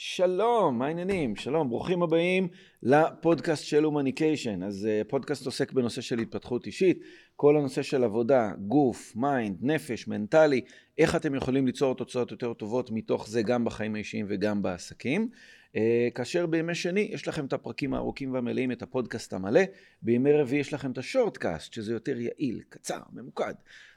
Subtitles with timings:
[0.00, 1.36] שלום, מה העניינים?
[1.36, 2.48] שלום, ברוכים הבאים
[2.82, 4.62] לפודקאסט של הומניקיישן.
[4.62, 7.00] אז uh, פודקאסט עוסק בנושא של התפתחות אישית,
[7.36, 10.60] כל הנושא של עבודה, גוף, mind, נפש, מנטלי,
[10.98, 15.28] איך אתם יכולים ליצור תוצאות יותר טובות מתוך זה גם בחיים האישיים וגם בעסקים.
[15.72, 15.78] אה,
[16.14, 19.62] כאשר בימי שני יש לכם את הפרקים הארוכים והמלאים, את הפודקאסט המלא,
[20.02, 23.54] בימי רביעי יש לכם את ה shortcast, שזה יותר יעיל, קצר, ממוקד.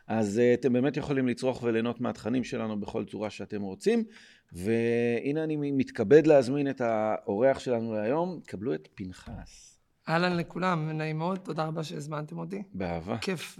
[0.07, 4.03] אז אה, אתם באמת יכולים לצרוך וליהנות מהתכנים שלנו בכל צורה שאתם רוצים.
[4.51, 9.79] והנה אני מתכבד להזמין את האורח שלנו להיום, קבלו את פנחס.
[10.09, 12.63] אהלן לכולם, נעים מאוד, תודה רבה שהזמנתם אותי.
[12.73, 13.17] באהבה.
[13.17, 13.59] כיף,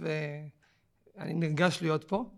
[1.16, 2.30] ואני נרגש להיות פה.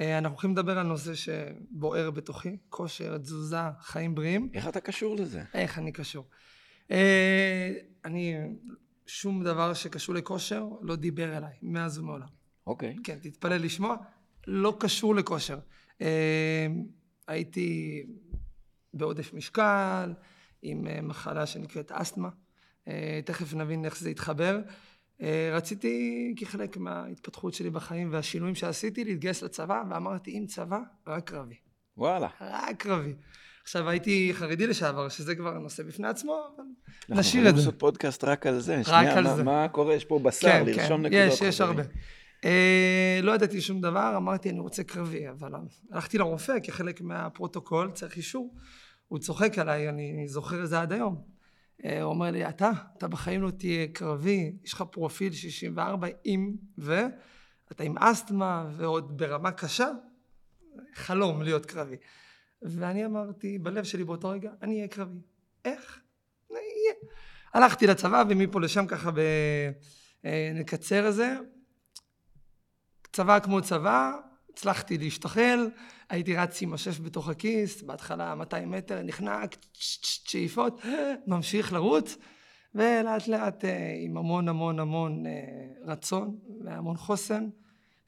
[0.00, 4.50] אה, אנחנו הולכים לדבר על נושא שבוער בתוכי, כושר, תזוזה, חיים בריאים.
[4.54, 5.42] איך אתה קשור לזה?
[5.54, 6.24] איך אני קשור?
[6.90, 7.72] אה,
[8.04, 8.36] אני,
[9.06, 12.28] שום דבר שקשור לכושר לא דיבר אליי, מאז ומעולם.
[12.66, 12.96] אוקיי.
[13.04, 13.96] כן, תתפלא לשמוע,
[14.46, 15.58] לא קשור לכושר.
[17.32, 18.02] הייתי
[18.94, 20.12] בעודף משקל,
[20.62, 22.28] עם אה, מחלה שנקראת אסתמה.
[22.88, 24.60] אה, תכף נבין איך זה יתחבר.
[25.22, 31.56] אה, רציתי כחלק מההתפתחות שלי בחיים והשינויים שעשיתי להתגייס לצבא, ואמרתי אם צבא, רק קרבי.
[31.96, 32.28] וואלה.
[32.40, 33.14] רק קרבי.
[33.62, 36.64] עכשיו הייתי חרדי לשעבר, שזה כבר נושא בפני עצמו, אבל
[37.08, 37.14] נשאיר את זה.
[37.14, 38.78] אנחנו יכולים לעשות פודקאסט רק על זה.
[38.78, 39.42] רק שנייה, על מה, זה.
[39.42, 39.94] מה קורה?
[39.94, 41.32] יש פה בשר, כן, לרשום כן, נקודות.
[41.32, 41.78] יש, יש חברים.
[41.78, 41.90] הרבה.
[42.44, 45.52] אה, לא ידעתי שום דבר, אמרתי אני רוצה קרבי, אבל
[45.90, 48.54] הלכתי לרופא כחלק מהפרוטוקול, צריך אישור.
[49.08, 51.22] הוא צוחק עליי, אני זוכר את זה עד היום.
[51.84, 56.56] אה, הוא אומר לי, אתה, אתה בחיים לא תהיה קרבי, יש לך פרופיל 64 עם
[56.78, 57.00] ו,
[57.72, 59.88] אתה עם אסתמה ועוד ברמה קשה,
[60.94, 61.96] חלום להיות קרבי.
[62.62, 65.18] ואני אמרתי בלב שלי באותו רגע, אני אהיה קרבי.
[65.64, 66.00] איך?
[66.50, 66.94] אני אהיה.
[67.54, 69.18] הלכתי לצבא ומפה לשם ככה ב...
[70.24, 71.36] אה, נקצר את זה.
[73.12, 74.12] צבא כמו צבא,
[74.52, 75.68] הצלחתי להשתחל,
[76.08, 80.80] הייתי רץ עם השף בתוך הכיס, בהתחלה 200 מטר, נחנק, שאיפות,
[81.26, 82.16] ממשיך לרוץ,
[82.74, 85.32] ולאט לאט אה, עם המון המון המון אה,
[85.84, 87.48] רצון והמון חוסן,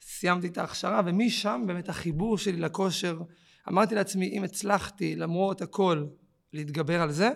[0.01, 3.21] סיימתי את ההכשרה, ומשם באמת החיבור שלי לכושר,
[3.69, 6.05] אמרתי לעצמי, אם הצלחתי למרות הכל
[6.53, 7.29] להתגבר על זה,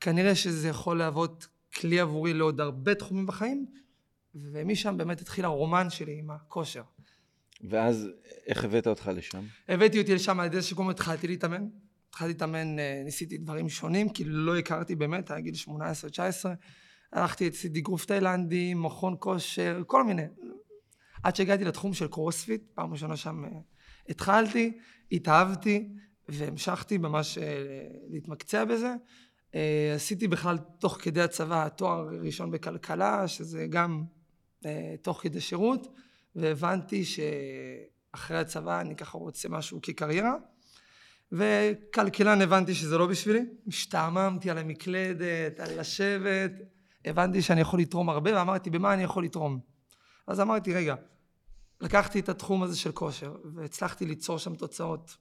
[0.00, 3.66] כנראה שזה יכול להוות כלי עבורי לעוד הרבה תחומים בחיים,
[4.34, 6.82] ומשם באמת התחיל הרומן שלי עם הכושר.
[7.64, 8.08] ואז
[8.46, 9.44] איך הבאת אותך לשם?
[9.68, 11.68] הבאתי אותי לשם על ידי שקודם התחלתי להתאמן.
[12.08, 15.68] התחלתי להתאמן, אה, ניסיתי דברים שונים, כי לא הכרתי באמת, היה גיל 18-19.
[17.12, 20.22] הלכתי, עשיתי גרוף תאילנדי, מכון כושר, כל מיני.
[21.22, 23.50] עד שהגעתי לתחום של קרוספיט, פעם ראשונה שם אה,
[24.08, 24.78] התחלתי,
[25.12, 25.88] התאהבתי,
[26.28, 27.44] והמשכתי ממש אה,
[28.10, 28.94] להתמקצע בזה.
[29.94, 34.04] עשיתי בכלל תוך כדי הצבא תואר ראשון בכלכלה, שזה גם
[35.02, 35.88] תוך כדי שירות,
[36.36, 40.34] והבנתי שאחרי הצבא אני ככה רוצה משהו כקריירה.
[41.32, 46.52] וכלכלן הבנתי שזה לא בשבילי, השתעממתי על המקלדת, על לשבת,
[47.04, 49.60] הבנתי שאני יכול לתרום הרבה, ואמרתי, במה אני יכול לתרום?
[50.26, 50.94] אז אמרתי, רגע,
[51.80, 55.16] לקחתי את התחום הזה של כושר, והצלחתי ליצור שם תוצאות,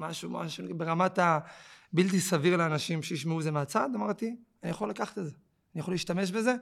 [0.00, 5.32] משהו, משהו, ברמת הבלתי סביר לאנשים שישמעו זה מהצד, אמרתי, אני יכול לקחת את זה,
[5.74, 6.54] אני יכול להשתמש בזה,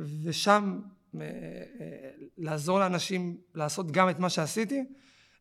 [0.00, 0.80] ושם
[2.38, 4.84] לעזור לאנשים לעשות גם את מה שעשיתי,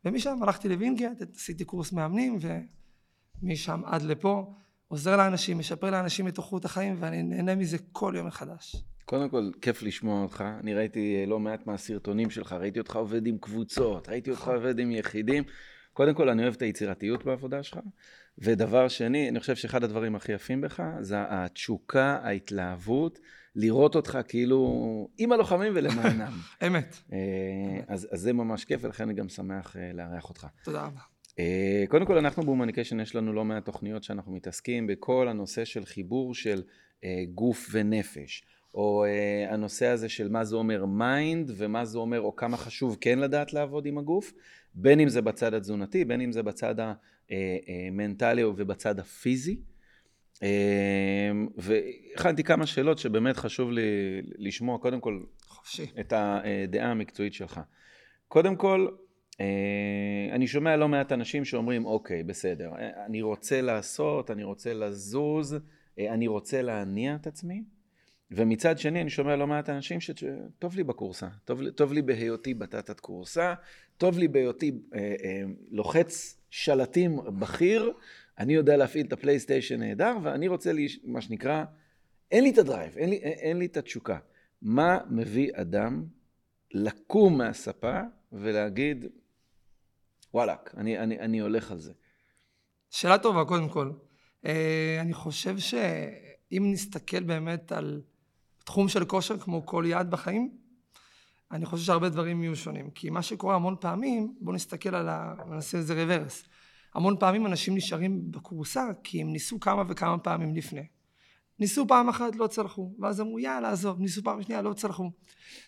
[0.05, 2.37] ומשם הלכתי לווינגייט, עשיתי קורס מאמנים,
[3.41, 4.53] ומשם עד לפה,
[4.87, 8.75] עוזר לאנשים, משפר לאנשים את איכות החיים, ואני נהנה מזה כל יום מחדש.
[9.05, 10.43] קודם כל, כיף לשמוע אותך.
[10.59, 14.79] אני ראיתי אה, לא מעט מהסרטונים שלך, ראיתי אותך עובד עם קבוצות, ראיתי אותך עובד
[14.79, 15.43] עם יחידים.
[15.93, 17.79] קודם כל, אני אוהב את היצירתיות בעבודה שלך.
[18.39, 23.19] ודבר שני, אני חושב שאחד הדברים הכי יפים בך, זה התשוקה, ההתלהבות,
[23.55, 26.31] לראות אותך כאילו עם הלוחמים ולמענם.
[26.67, 26.95] אמת.
[27.13, 27.17] אה,
[27.87, 30.47] אז, אז זה ממש כיף, ולכן אני גם שמח אה, לארח אותך.
[30.63, 30.99] תודה רבה.
[31.39, 35.85] אה, קודם כל, אנחנו בהומניקיישן, יש לנו לא מעט תוכניות שאנחנו מתעסקים בכל הנושא של
[35.85, 36.61] חיבור של
[37.33, 38.43] גוף ונפש.
[38.73, 42.97] או אה, הנושא הזה של מה זה אומר mind ומה זה אומר או כמה חשוב
[43.01, 44.33] כן לדעת לעבוד עם הגוף,
[44.73, 46.79] בין אם זה בצד התזונתי, בין אם זה בצד
[47.67, 49.61] המנטלי ובצד הפיזי.
[50.35, 50.41] אה,
[51.57, 53.81] והכנתי כמה שאלות שבאמת חשוב לי
[54.37, 55.85] לשמוע, קודם כל, חופשי.
[55.99, 57.61] את הדעה המקצועית שלך.
[58.27, 58.87] קודם כל,
[60.31, 62.71] אני שומע לא מעט אנשים שאומרים, אוקיי, בסדר,
[63.05, 65.57] אני רוצה לעשות, אני רוצה לזוז,
[65.99, 67.63] אני רוצה להניע את עצמי.
[68.31, 72.99] ומצד שני אני שומע לא מעט אנשים שטוב לי בכורסה, טוב, טוב לי בהיותי בטטת
[72.99, 73.53] כורסה,
[73.97, 75.41] טוב לי בהיותי אה, אה,
[75.71, 77.93] לוחץ שלטים בכיר,
[78.39, 81.63] אני יודע להפעיל את ה PlayStation נהדר, ואני רוצה לי, מה שנקרא,
[82.31, 84.17] אין לי את ה drive, אין לי, אין, אין לי את התשוקה.
[84.61, 86.05] מה מביא אדם
[86.71, 88.01] לקום מהספה
[88.31, 89.05] ולהגיד,
[90.33, 91.93] וואלאק, אני, אני, אני הולך על זה?
[92.89, 93.91] שאלה טובה, קודם כל.
[94.45, 98.01] אה, אני חושב שאם נסתכל באמת על
[98.65, 100.57] תחום של כושר כמו כל יעד בחיים,
[101.51, 102.89] אני חושב שהרבה דברים יהיו שונים.
[102.89, 105.33] כי מה שקורה המון פעמים, בואו נסתכל על ה...
[105.49, 106.43] נעשה איזה רוורס.
[106.95, 110.87] המון פעמים אנשים נשארים בכורסה כי הם ניסו כמה וכמה פעמים לפני.
[111.59, 115.11] ניסו פעם אחת, לא צלחו, ואז אמרו יאללה עזוב, ניסו פעם שנייה, לא צלחו.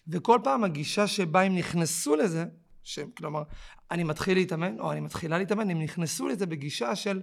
[0.07, 2.45] וכל פעם הגישה שבה הם נכנסו לזה,
[3.17, 3.43] כלומר,
[3.91, 7.21] אני מתחיל להתאמן, או אני מתחילה להתאמן, הם נכנסו לזה בגישה של,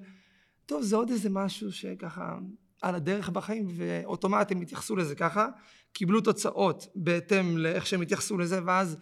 [0.66, 2.38] טוב, זה עוד איזה משהו שככה
[2.82, 5.48] על הדרך בחיים, ואוטומט הם התייחסו לזה ככה,
[5.92, 8.96] קיבלו תוצאות בהתאם לאיך שהם התייחסו לזה, ואז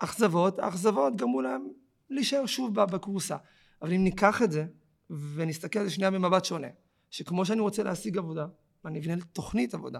[0.00, 1.68] אכזבות, האכזבות גרמו להם
[2.10, 3.36] להישאר שוב בקורסה.
[3.82, 4.66] אבל אם ניקח את זה,
[5.10, 6.68] ונסתכל על זה שנייה במבט שונה,
[7.10, 8.46] שכמו שאני רוצה להשיג עבודה,
[8.84, 9.98] אני אבנה תוכנית עבודה.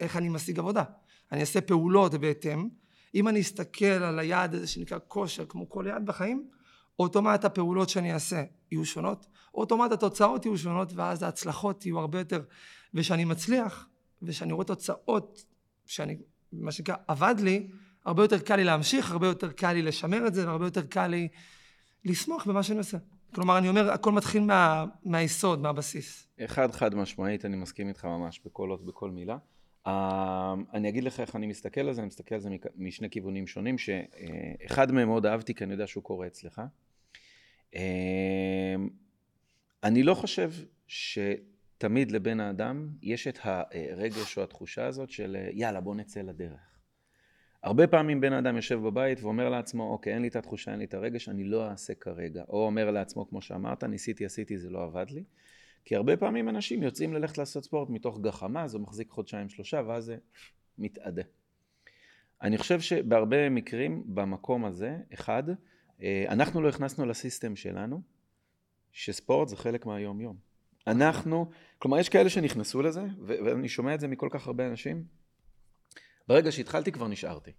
[0.00, 0.84] איך אני משיג עבודה?
[1.32, 2.68] אני אעשה פעולות בהתאם.
[3.14, 6.48] אם אני אסתכל על היעד הזה שנקרא כושר, כמו כל יעד בחיים,
[6.98, 8.42] אוטומט הפעולות שאני אעשה
[8.74, 12.42] יהיו שונות, אוטומט התוצאות יהיו שונות, ואז ההצלחות יהיו הרבה יותר.
[12.94, 13.88] ושאני מצליח,
[14.22, 15.44] ושאני רואה תוצאות
[15.86, 16.16] שאני,
[16.52, 17.68] מה שנקרא, עבד לי,
[18.04, 21.06] הרבה יותר קל לי להמשיך, הרבה יותר קל לי לשמר את זה, והרבה יותר קל
[21.06, 21.28] לי
[22.04, 22.98] לסמוך במה שאני עושה.
[23.34, 26.28] כלומר, אני אומר, הכל מתחיל מה, מהיסוד, מהבסיס.
[26.44, 29.36] אחד חד משמעית, אני מסכים איתך ממש בכל אות, בכל מילה.
[29.86, 29.90] Uh,
[30.72, 33.76] אני אגיד לך איך אני מסתכל על זה, אני מסתכל על זה משני כיוונים שונים,
[33.78, 36.62] שאחד מהם מאוד אהבתי, כי אני יודע שהוא קורה אצלך.
[37.74, 37.76] Uh,
[39.84, 40.50] אני לא חושב
[40.86, 46.74] שתמיד לבן האדם יש את הרגש או התחושה הזאת של יאללה, בוא נצא לדרך.
[47.62, 50.84] הרבה פעמים בן אדם יושב בבית ואומר לעצמו, אוקיי, אין לי את התחושה, אין לי
[50.84, 52.44] את הרגש, אני לא אעשה כרגע.
[52.48, 55.24] או אומר לעצמו, כמו שאמרת, ניסיתי, עשיתי, זה לא עבד לי.
[55.84, 60.04] כי הרבה פעמים אנשים יוצאים ללכת לעשות ספורט מתוך גחמה, זה מחזיק חודשיים שלושה, ואז
[60.04, 60.16] זה
[60.78, 61.22] מתאדה.
[62.42, 65.42] אני חושב שבהרבה מקרים, במקום הזה, אחד,
[66.28, 68.00] אנחנו לא הכנסנו לסיסטם שלנו,
[68.92, 70.36] שספורט זה חלק מהיום-יום.
[70.86, 75.04] אנחנו, כלומר, יש כאלה שנכנסו לזה, ואני שומע את זה מכל כך הרבה אנשים,
[76.28, 77.50] ברגע שהתחלתי כבר נשארתי.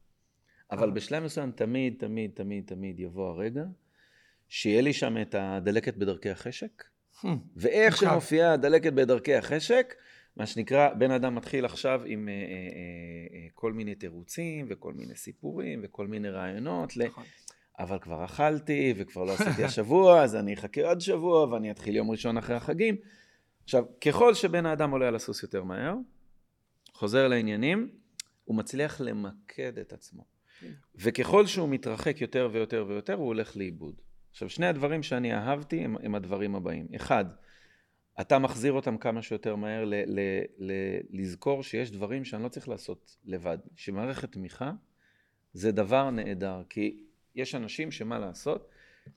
[0.71, 0.93] אבל אה.
[0.93, 3.63] בשלב מסוים תמיד, תמיד, תמיד, תמיד יבוא הרגע
[4.49, 6.83] שיהיה לי שם את הדלקת בדרכי החשק,
[7.21, 7.27] hmm.
[7.55, 9.95] ואיך שמופיעה הדלקת בדרכי החשק,
[10.37, 15.15] מה שנקרא, בן אדם מתחיל עכשיו עם אה, אה, אה, כל מיני תירוצים וכל מיני
[15.15, 16.93] סיפורים וכל מיני רעיונות.
[16.97, 17.23] נכון.
[17.79, 22.11] אבל כבר אכלתי וכבר לא עשיתי השבוע, אז אני אחכה עוד שבוע ואני אתחיל יום
[22.11, 22.95] ראשון אחרי החגים.
[23.63, 25.95] עכשיו, ככל שבן האדם עולה על הסוס יותר מהר,
[26.93, 27.89] חוזר לעניינים,
[28.45, 30.25] הוא מצליח למקד את עצמו.
[30.95, 34.01] וככל שהוא מתרחק יותר ויותר ויותר, הוא הולך לאיבוד.
[34.31, 36.87] עכשיו, שני הדברים שאני אהבתי הם, הם הדברים הבאים.
[36.95, 37.25] אחד,
[38.21, 42.69] אתה מחזיר אותם כמה שיותר מהר ל- ל- ל- לזכור שיש דברים שאני לא צריך
[42.69, 43.57] לעשות לבד.
[43.75, 44.71] שמערכת תמיכה
[45.53, 47.03] זה דבר נהדר, כי
[47.35, 48.69] יש אנשים שמה לעשות,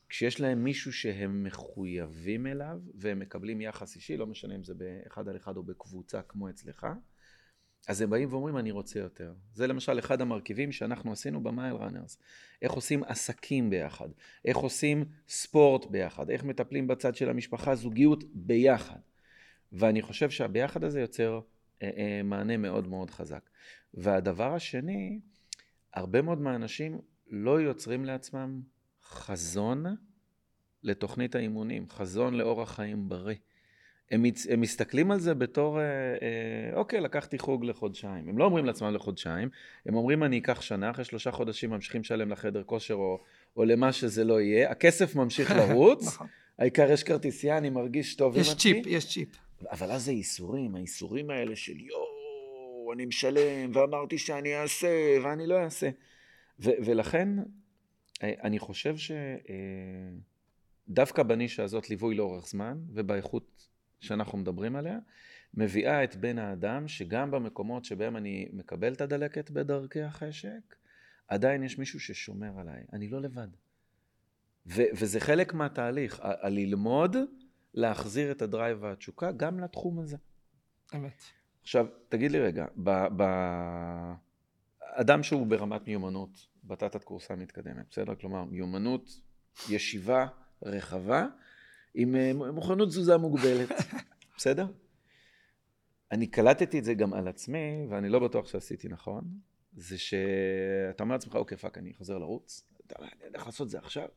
[0.08, 5.28] כשיש להם מישהו שהם מחויבים אליו והם מקבלים יחס אישי, לא משנה אם זה באחד
[5.28, 6.86] על אחד או בקבוצה כמו אצלך,
[7.88, 9.34] אז הם באים ואומרים, אני רוצה יותר.
[9.54, 12.18] זה למשל אחד המרכיבים שאנחנו עשינו במייל ראנרס.
[12.62, 14.08] איך עושים עסקים ביחד,
[14.44, 18.98] איך עושים ספורט ביחד, איך מטפלים בצד של המשפחה, זוגיות ביחד.
[19.72, 21.40] ואני חושב שהביחד הזה יוצר
[21.82, 23.50] אה, אה, מענה מאוד מאוד חזק.
[23.94, 25.20] והדבר השני,
[25.94, 27.00] הרבה מאוד מהאנשים
[27.30, 28.60] לא יוצרים לעצמם
[29.04, 29.84] חזון
[30.82, 33.36] לתוכנית האימונים, חזון לאורח חיים בריא.
[34.10, 38.28] הם, הם מסתכלים על זה בתור, אה, אה, אוקיי, לקחתי חוג לחודשיים.
[38.28, 39.48] הם לא אומרים לעצמם לחודשיים,
[39.86, 43.20] הם אומרים אני אקח שנה, אחרי שלושה חודשים ממשיכים לשלם לחדר כושר או,
[43.56, 46.26] או למה שזה לא יהיה, הכסף ממשיך לרוץ, נכון.
[46.58, 48.52] העיקר יש כרטיסייה, אני מרגיש טוב עם עצמי.
[48.52, 49.28] יש צ'יפ, יש צ'יפ.
[49.70, 55.58] אבל אז זה ייסורים, הייסורים האלה של יואו, אני משלם, ואמרתי שאני אעשה, ואני לא
[55.58, 55.90] אעשה.
[56.60, 57.28] ו- ולכן,
[58.22, 58.94] אה, אני חושב
[60.88, 63.68] שדווקא אה, בנישה הזאת ליווי לאורך זמן, ובאיכות
[64.00, 64.98] שאנחנו מדברים עליה,
[65.54, 70.76] מביאה את בן האדם שגם במקומות שבהם אני מקבל את הדלקת בדרכי החשק,
[71.28, 73.48] עדיין יש מישהו ששומר עליי, אני לא לבד.
[74.66, 77.16] ו- וזה חלק מהתהליך, הללמוד
[77.74, 80.16] להחזיר את הדרייב והתשוקה גם לתחום הזה.
[80.94, 81.22] אמת.
[81.62, 84.12] עכשיו, תגיד לי רגע, ב- ב-
[84.94, 88.14] אדם שהוא ברמת מיומנות בתת קורסה מתקדמת, בסדר?
[88.14, 89.20] כלומר, מיומנות
[89.70, 90.26] ישיבה
[90.62, 91.26] רחבה,
[91.94, 93.68] עם אה, מוכנות תזוזה מוגבלת,
[94.36, 94.66] בסדר?
[96.12, 99.24] אני קלטתי את זה גם על עצמי, ואני לא בטוח שעשיתי נכון,
[99.72, 102.68] זה שאתה אומר לעצמך, אוקיי, fuck, אני חוזר לרוץ,
[102.98, 104.08] אני יודע איך לעשות את זה עכשיו.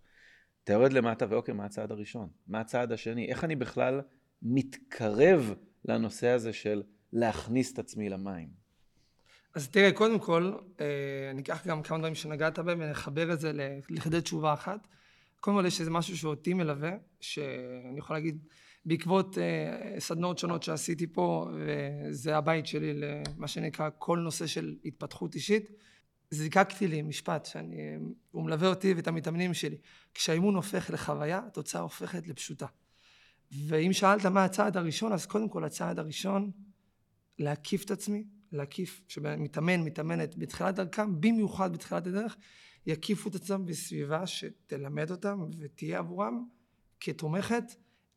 [0.64, 2.30] אתה יורד למטה, ואוקיי, מה הצעד הראשון?
[2.48, 3.30] מה הצעד השני?
[3.30, 4.02] איך אני בכלל
[4.42, 5.54] מתקרב
[5.86, 8.61] לנושא הזה של להכניס את עצמי למים?
[9.56, 10.86] אז תראה, קודם כל, אה,
[11.32, 13.52] אני אקח גם כמה דברים שנגעת בהם ונחבר את זה
[13.90, 14.88] לכדי תשובה אחת.
[15.40, 16.92] קודם כל יש איזה משהו שאותי מלווה,
[17.22, 18.46] שאני יכול להגיד,
[18.86, 25.36] בעקבות uh, סדנאות שונות שעשיתי פה, וזה הבית שלי למה שנקרא כל נושא של התפתחות
[25.36, 25.72] אישית,
[26.32, 27.78] זיקקתי לי משפט שאני,
[28.32, 29.78] הוא מלווה אותי ואת המתאמנים שלי.
[30.14, 32.66] כשהאימון הופך לחוויה, התוצאה הופכת לפשוטה.
[33.68, 36.52] ואם שאלת מה הצעד הראשון, אז קודם כל הצעד הראשון,
[37.40, 42.38] להקיף את עצמי, להקיף, שמתאמן, מתאמנת בתחילת דרכם, במיוחד בתחילת הדרך,
[42.86, 46.46] יקיפו את עצמם בסביבה שתלמד אותם ותהיה עבורם
[47.00, 47.64] כתומכת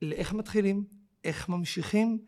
[0.02, 0.84] לאיך מתחילים,
[1.24, 2.18] איך ממשיכים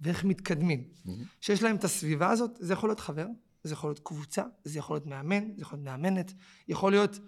[0.00, 0.84] ואיך מתקדמים.
[0.84, 1.10] Mm-hmm.
[1.40, 3.26] שיש להם את הסביבה הזאת, זה יכול להיות חבר,
[3.62, 6.32] זה יכול להיות קבוצה, זה יכול להיות מאמן, זה יכול להיות מאמנת,
[6.68, 7.18] יכול להיות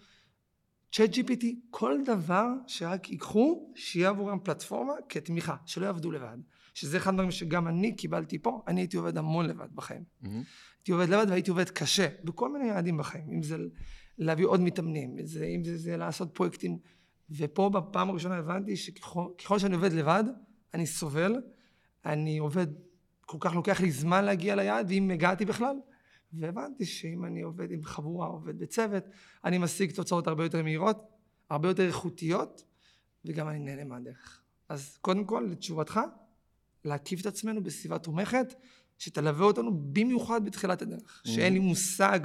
[0.93, 6.39] צ'אט GPT, כל דבר שרק ייקחו, שיהיה עבורם פלטפורמה כתמיכה, שלא יעבדו לבד.
[6.77, 10.03] שזה אחד הדברים שגם אני קיבלתי פה, אני הייתי עובד המון לבד בחיים.
[10.03, 10.29] Mm-hmm.
[10.79, 13.57] הייתי עובד לבד והייתי עובד קשה, בכל מיני יעדים בחיים, אם זה
[14.19, 16.79] להביא עוד מתאמנים, אם זה, אם זה, זה לעשות פרויקטים,
[17.31, 20.25] ופה בפעם הראשונה הבנתי שככל שאני עובד לבד,
[20.75, 21.41] אני סובל,
[22.05, 22.67] אני עובד,
[23.21, 25.77] כל כך לוקח לי זמן להגיע ליעד, ואם הגעתי בכלל,
[26.33, 29.05] והבנתי שאם אני עובד עם חבורה, עובד בצוות,
[29.45, 31.09] אני משיג תוצאות הרבה יותר מהירות,
[31.51, 32.63] הרבה יותר איכותיות,
[33.25, 34.43] וגם אני נהנה מהדרך.
[34.69, 36.01] אז קודם כל, לתשובתך,
[36.87, 38.55] להקיף את עצמנו בסביבה תומכת,
[38.99, 41.23] שתלווה אותנו במיוחד בתחילת הדרך.
[41.25, 41.31] Mm-hmm.
[41.31, 42.21] שאין לי מושג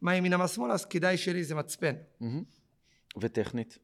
[0.00, 1.94] מה ימינה מה שמאלה, אז כדאי שיהיה לי איזה מצפן.
[2.22, 2.24] Mm-hmm.
[3.20, 3.78] וטכנית?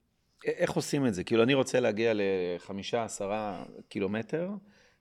[0.44, 1.24] איך עושים את זה?
[1.24, 4.50] כאילו, אני רוצה להגיע לחמישה, עשרה קילומטר,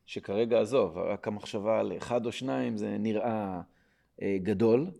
[0.06, 3.62] שכרגע, עזוב, רק המחשבה על אחד או שניים זה נראה
[4.22, 4.92] אה, גדול.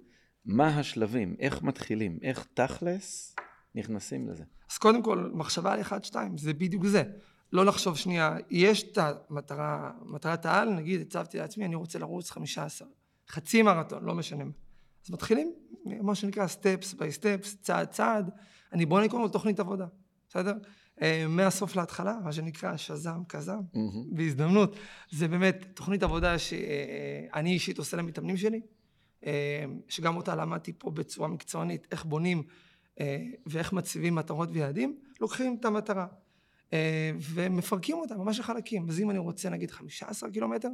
[0.46, 1.36] מה השלבים?
[1.40, 2.20] איך מתחילים?
[2.22, 3.36] איך תכלס
[3.76, 4.44] נכנסים לזה?
[4.72, 7.04] אז קודם כל, מחשבה על אחד, שתיים, זה בדיוק זה.
[7.52, 12.66] לא לחשוב שנייה, יש את המטרה, מטרת העל, נגיד הצבתי לעצמי, אני רוצה לרוץ חמישה
[12.66, 12.86] עשר,
[13.30, 14.44] חצי מרתון, לא משנה.
[15.06, 15.54] אז מתחילים,
[15.86, 18.30] מה שנקרא steps by steps, צעד צעד,
[18.74, 19.86] אני בונה קודם כל תוכנית עבודה,
[20.30, 20.54] בסדר?
[21.02, 24.16] אה, מהסוף להתחלה, מה שנקרא שזם כזם, mm-hmm.
[24.16, 24.76] בהזדמנות.
[25.12, 28.62] זה באמת תוכנית עבודה שאני אישית עושה למתאמנים שלי,
[29.26, 32.44] אה, שגם אותה למדתי פה בצורה מקצוענית, איך בונים
[33.00, 36.06] אה, ואיך מציבים מטרות ויעדים, לוקחים את המטרה.
[36.74, 38.90] אה, ומפרקים אותה ממש לחלקים.
[38.90, 40.70] אז אם אני רוצה נגיד 15 קילומטר,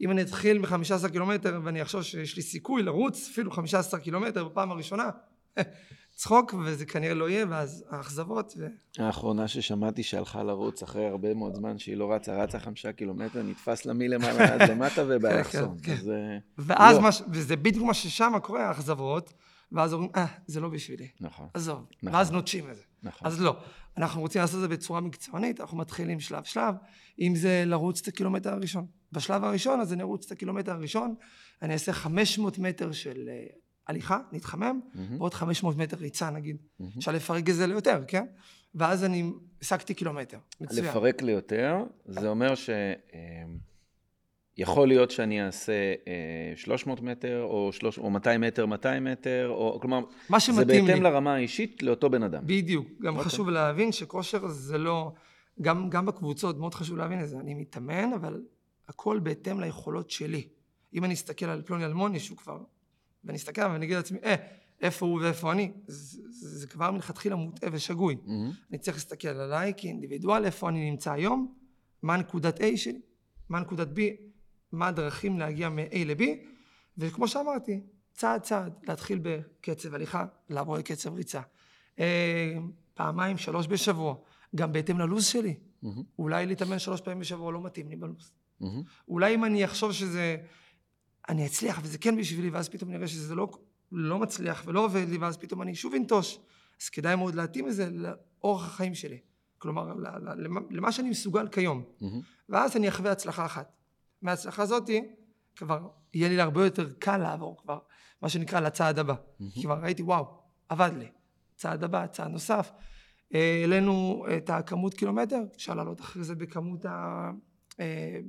[0.00, 4.70] אם אני אתחיל מ-15 קילומטר ואני אחשוב שיש לי סיכוי לרוץ אפילו 15 קילומטר בפעם
[4.70, 5.10] הראשונה,
[6.16, 8.66] צחוק וזה כנראה לא יהיה, ואז האכזבות ו...
[8.98, 13.86] האחרונה ששמעתי שהלכה לרוץ אחרי הרבה מאוד זמן שהיא לא רצה, רצה חמישה קילומטר, נתפס
[13.86, 15.76] לה מלמעלה עד למטה ובאלכסון.
[15.82, 16.10] כן, כן.
[16.10, 17.02] אה, ואז, לא.
[17.02, 19.32] מה, וזה בדיוק מה ששם קורה, האכזבות,
[19.72, 21.08] ואז אומרים, אה, זה לא בשבילי.
[21.20, 21.48] נכון.
[21.54, 21.86] עזוב.
[22.02, 22.14] נכון.
[22.14, 22.82] ואז נוטשים את זה.
[23.02, 23.28] נכון.
[23.28, 23.56] אז לא.
[23.96, 26.74] אנחנו רוצים לעשות את זה בצורה מקצוענית, אנחנו מתחילים שלב שלב,
[27.20, 28.86] אם זה לרוץ את הקילומטר הראשון.
[29.12, 31.14] בשלב הראשון אז אני ארוץ את הקילומטר הראשון,
[31.62, 33.46] אני אעשה 500 מטר של אה,
[33.86, 34.98] הליכה, נתחמם, mm-hmm.
[35.18, 36.56] ועוד 500 מטר ריצה נגיד.
[36.56, 36.98] Mm-hmm.
[36.98, 38.26] אפשר לפרק את זה ליותר, כן?
[38.74, 39.30] ואז אני
[39.62, 40.38] השגתי קילומטר.
[40.60, 40.84] מצוין.
[40.84, 41.76] לפרק ליותר,
[42.06, 42.70] זה אומר ש...
[42.70, 43.44] אה,
[44.58, 45.72] יכול להיות שאני אעשה
[46.08, 50.80] אה, 300 מטר, או, 3, או 200 מטר, 200 מטר, או כלומר, מה שמתאים לי.
[50.80, 52.42] זה בהתאם לרמה האישית לאותו בן אדם.
[52.46, 52.88] בדיוק.
[53.00, 53.16] גם okay.
[53.16, 53.24] אוקיי.
[53.24, 55.12] חשוב להבין שכושר זה לא...
[55.62, 57.36] גם, גם בקבוצות, מאוד חשוב להבין את זה.
[57.38, 58.42] אני מתאמן, אבל
[58.88, 60.48] הכל בהתאם ליכולות שלי.
[60.94, 62.58] אם אני אסתכל על פלוני אלמוני, שהוא כבר...
[63.24, 64.34] ואני אסתכל ואני אגיד לעצמי, אה,
[64.80, 68.16] איפה הוא ואיפה אני, זה, זה, זה כבר מלכתחילה מוטעה ושגוי.
[68.24, 68.30] Mm-hmm.
[68.70, 71.54] אני צריך להסתכל עליי כאינדיבידואל, איפה אני נמצא היום,
[72.02, 73.00] מה נקודת A שלי,
[73.48, 74.00] מה נקודת B,
[74.72, 76.22] מה הדרכים להגיע מ-A ל-B,
[76.98, 77.80] וכמו שאמרתי,
[78.12, 81.40] צעד צעד, להתחיל בקצב הליכה, לעבור לקצב ריצה.
[81.98, 82.56] אה,
[82.94, 84.14] פעמיים, שלוש בשבוע,
[84.56, 85.54] גם בהתאם ללו"ז שלי.
[85.54, 85.88] Mm-hmm.
[86.18, 88.32] אולי להתאמן שלוש פעמים בשבוע לא מתאים לי בלו"ז.
[88.62, 88.66] Mm-hmm.
[89.08, 90.36] אולי אם אני אחשוב שזה,
[91.28, 93.50] אני אצליח וזה כן בשבילי, ואז פתאום נראה שזה לא,
[93.92, 96.38] לא מצליח ולא עובד לי, ואז פתאום אני שוב אנטוש.
[96.82, 99.18] אז כדאי מאוד להתאים את זה לאורח החיים שלי.
[99.58, 99.94] כלומר,
[100.70, 101.82] למה שאני מסוגל כיום.
[101.82, 102.04] Mm-hmm.
[102.48, 103.79] ואז אני אחווה הצלחה אחת.
[104.22, 105.02] מההצלחה הזאתי,
[105.56, 107.78] כבר יהיה לי הרבה יותר קל לעבור כבר,
[108.22, 109.14] מה שנקרא, לצעד הבא.
[109.14, 109.62] Mm-hmm.
[109.62, 110.26] כבר ראיתי, וואו,
[110.68, 111.08] עבד לי.
[111.56, 112.70] צעד הבא, צעד נוסף.
[113.34, 117.30] אה, העלינו את הכמות קילומטר, אפשר לעלות אחרי זה בכמות ה...
[117.80, 118.20] אה,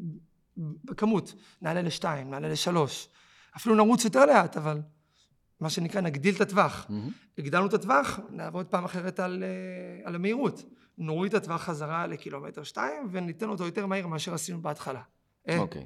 [0.58, 3.10] בכמות, נעלה לשתיים, נעלה לשלוש.
[3.56, 4.82] אפילו נרוץ יותר לאט, אבל
[5.60, 6.86] מה שנקרא, נגדיל את הטווח.
[6.90, 7.38] Mm-hmm.
[7.38, 10.64] הגדלנו את הטווח, נעבוד פעם אחרת על, אה, על המהירות.
[10.98, 15.02] נוריד את הטווח חזרה לקילומטר שתיים, וניתן אותו יותר מהיר מאשר עשינו בהתחלה.
[15.50, 15.58] אה.
[15.58, 15.86] אוקיי.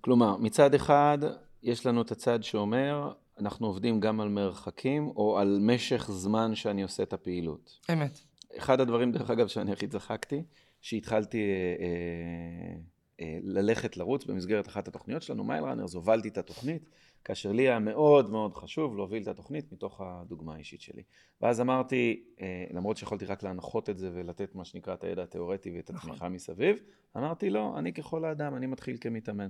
[0.00, 1.18] כלומר, מצד אחד,
[1.62, 6.82] יש לנו את הצד שאומר, אנחנו עובדים גם על מרחקים, או על משך זמן שאני
[6.82, 7.80] עושה את הפעילות.
[7.92, 8.18] אמת.
[8.56, 10.42] אחד הדברים, דרך אגב, שאני הכי צחקתי,
[10.80, 12.76] שהתחלתי אה, אה,
[13.20, 16.88] אה, ללכת לרוץ במסגרת אחת התוכניות שלנו, מייל ראנרס, הובלתי את התוכנית,
[17.24, 21.02] כאשר לי היה מאוד מאוד חשוב להוביל את התוכנית מתוך הדוגמה האישית שלי.
[21.40, 25.76] ואז אמרתי, אה, למרות שיכולתי רק להנחות את זה ולתת מה שנקרא את הידע התיאורטי
[25.76, 26.10] ואת נכון.
[26.10, 26.76] התמיכה מסביב,
[27.16, 29.48] אמרתי לא, אני ככל האדם, אני מתחיל כמתאמן.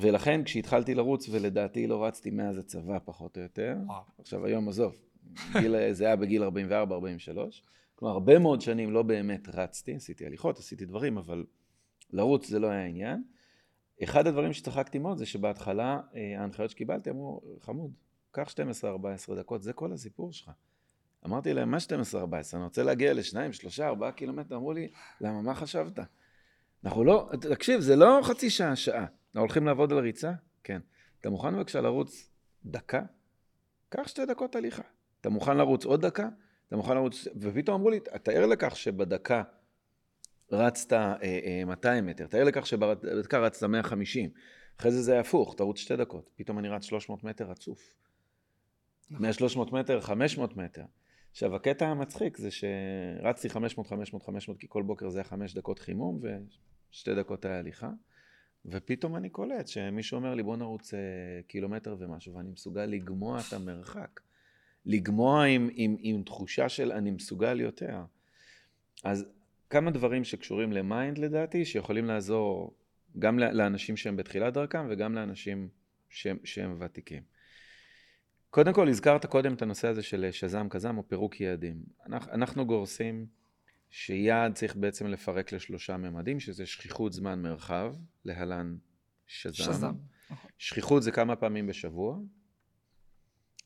[0.00, 3.76] ולכן כשהתחלתי לרוץ, ולדעתי לא רצתי מאז הצבא פחות או יותר.
[4.18, 4.96] עכשיו היום עזוב,
[5.52, 6.48] גיל, זה היה בגיל 44-43,
[7.94, 11.44] כלומר הרבה מאוד שנים לא באמת רצתי, עשיתי הליכות, עשיתי דברים, אבל
[12.10, 13.22] לרוץ זה לא היה עניין.
[14.02, 17.90] אחד הדברים שצחקתי מאוד זה שבהתחלה אה, ההנחיות שקיבלתי אמרו, חמוד,
[18.30, 18.54] קח
[19.30, 20.50] 12-14 דקות, זה כל הסיפור שלך.
[21.26, 22.16] אמרתי להם, מה 12-14?
[22.54, 24.56] אני רוצה להגיע לשניים, שלושה, ארבעה קילומטר.
[24.56, 24.88] אמרו לי,
[25.20, 25.98] למה, מה חשבת?
[26.84, 28.98] אנחנו לא, תקשיב, זה לא חצי שעה, שעה.
[29.00, 30.32] אנחנו הולכים לעבוד על ריצה?
[30.64, 30.80] כן.
[31.20, 32.30] אתה מוכן בבקשה לרוץ
[32.64, 33.02] דקה?
[33.88, 34.82] קח שתי דקות הליכה.
[35.20, 36.28] אתה מוכן לרוץ עוד דקה?
[36.68, 37.28] אתה מוכן לרוץ...
[37.40, 39.42] ופתאום אמרו לי, תאר לכך שבדקה
[40.52, 44.30] רצת אה, אה, 200 מטר, תאר לכך שבדקה רצת 150.
[44.80, 46.30] אחרי זה זה היה הפוך, תרוץ שתי דקות.
[46.36, 47.94] פתאום אני רץ 300 מטר רצוף.
[49.10, 49.26] נכון.
[49.26, 50.84] מה-300 מטר, 500 מטר.
[51.30, 55.78] עכשיו, הקטע המצחיק זה שרצתי 500, 500, 500, כי כל בוקר זה היה 5 דקות
[55.78, 56.20] חימום
[56.90, 57.90] ושתי דקות היה הליכה.
[58.66, 61.00] ופתאום אני קולט שמישהו אומר לי, בוא נרוץ אה,
[61.46, 64.20] קילומטר ומשהו, ואני מסוגל לגמוע את המרחק.
[64.86, 68.04] לגמוע עם, עם, עם תחושה של אני מסוגל יותר.
[69.04, 69.26] אז
[69.74, 72.76] כמה דברים שקשורים ל mind לדעתי, שיכולים לעזור
[73.18, 75.68] גם לאנשים שהם בתחילת דרכם וגם לאנשים
[76.08, 77.22] שהם, שהם ותיקים.
[78.50, 81.82] קודם כל, הזכרת קודם את הנושא הזה של שזם כזם או פירוק יעדים.
[82.06, 83.26] אנחנו, אנחנו גורסים
[83.90, 88.76] שיעד צריך בעצם לפרק לשלושה ממדים, שזה שכיחות זמן מרחב, להלן
[89.26, 89.54] שזם.
[89.54, 89.92] שזם.
[90.30, 90.50] נכון.
[90.58, 92.18] שכיחות זה כמה פעמים בשבוע.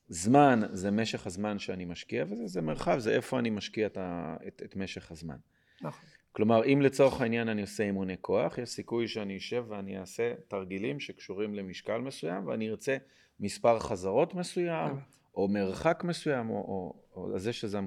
[0.08, 3.98] זמן זה משך הזמן שאני משקיע, וזה זה מרחב, זה איפה אני משקיע את,
[4.46, 5.36] את, את משך הזמן.
[5.82, 6.08] נכון.
[6.32, 11.00] כלומר, אם לצורך העניין אני עושה אימוני כוח, יש סיכוי שאני אשב ואני אעשה תרגילים
[11.00, 12.96] שקשורים למשקל מסוים, ואני ארצה
[13.40, 15.18] מספר חזרות מסוים, אמת.
[15.34, 17.78] או מרחק מסוים, או, או, או זה שזה,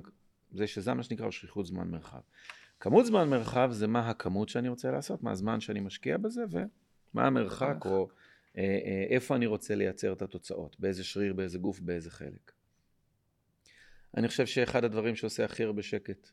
[0.52, 2.20] זה שזה מה שנקרא שכיחות זמן מרחב.
[2.80, 7.28] כמות זמן מרחב זה מה הכמות שאני רוצה לעשות, מה הזמן שאני משקיע בזה, ומה
[7.28, 7.86] המרחק, המרחק.
[7.86, 8.08] או
[8.58, 12.52] אה, אה, איפה אני רוצה לייצר את התוצאות, באיזה שריר, באיזה גוף, באיזה חלק.
[14.18, 16.32] אני חושב שאחד הדברים שעושה הכי הרבה שקט,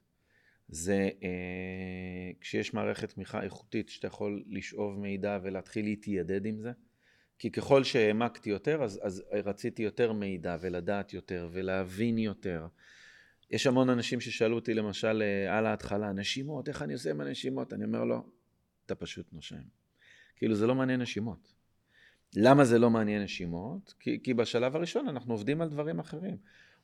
[0.68, 6.72] זה אה, כשיש מערכת תמיכה איכותית שאתה יכול לשאוב מידע ולהתחיל להתיידד עם זה.
[7.38, 12.66] כי ככל שהעמקתי יותר, אז, אז רציתי יותר מידע ולדעת יותר ולהבין יותר.
[13.50, 17.72] יש המון אנשים ששאלו אותי למשל אה, על ההתחלה, נשימות, איך אני עושה עם הנשימות?
[17.72, 18.26] אני אומר לו,
[18.86, 19.62] אתה פשוט נושם.
[20.36, 21.54] כאילו זה לא מעניין נשימות.
[22.36, 23.94] למה זה לא מעניין נשימות?
[24.00, 26.36] כי, כי בשלב הראשון אנחנו עובדים על דברים אחרים.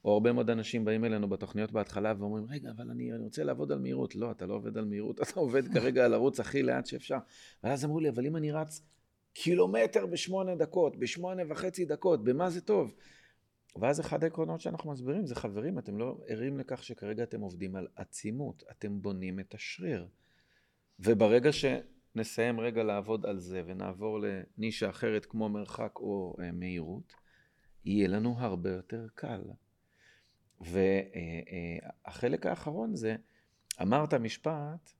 [0.04, 3.78] או הרבה מאוד אנשים באים אלינו בתוכניות בהתחלה ואומרים, רגע, אבל אני, רוצה לעבוד על
[3.78, 4.16] מהירות.
[4.16, 7.18] לא, אתה לא עובד על מהירות, אתה עובד כרגע על לרוץ הכי לאט שאפשר.
[7.64, 8.82] ואז אמרו לי, אבל אם אני רץ
[9.32, 12.94] קילומטר בשמונה דקות, בשמונה וחצי דקות, במה זה טוב?
[13.80, 17.86] ואז אחד העקרונות שאנחנו מסבירים זה, חברים, אתם לא ערים לכך שכרגע אתם עובדים על
[17.96, 20.08] עצימות, אתם בונים את השריר.
[20.98, 27.14] וברגע שנסיים רגע לעבוד על זה ונעבור לנישה אחרת כמו מרחק או אה, מהירות,
[27.84, 29.40] יהיה לנו הרבה יותר קל.
[30.60, 33.16] והחלק האחרון זה,
[33.82, 34.92] אמרת משפט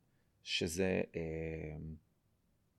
[0.43, 1.77] שזה, אה,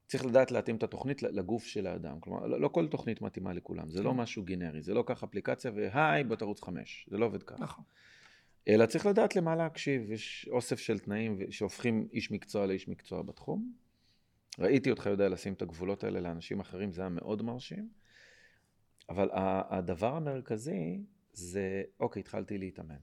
[0.07, 2.19] צריך לדעת להתאים את התוכנית לגוף של האדם.
[2.19, 4.17] כלומר, לא, לא כל תוכנית מתאימה לכולם, זה לא כן.
[4.17, 7.63] משהו גנרי, זה לא קח אפליקציה והי, בוא תרוץ חמש, זה לא עובד ככה.
[7.63, 7.83] נכון.
[8.67, 13.73] אלא צריך לדעת למה להקשיב, יש אוסף של תנאים שהופכים איש מקצוע לאיש מקצוע בתחום.
[14.59, 17.89] ראיתי אותך יודע לשים את הגבולות האלה לאנשים אחרים, זה היה מאוד מרשים.
[19.09, 19.29] אבל
[19.69, 21.03] הדבר המרכזי
[21.35, 22.95] זה, אוקיי, התחלתי להתאמן.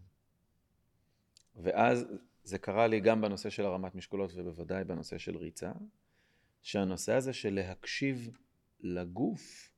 [1.56, 2.06] ואז
[2.44, 5.72] זה קרה לי גם בנושא של הרמת משקולות ובוודאי בנושא של ריצה,
[6.62, 8.30] שהנושא הזה של להקשיב
[8.80, 9.70] לגוף,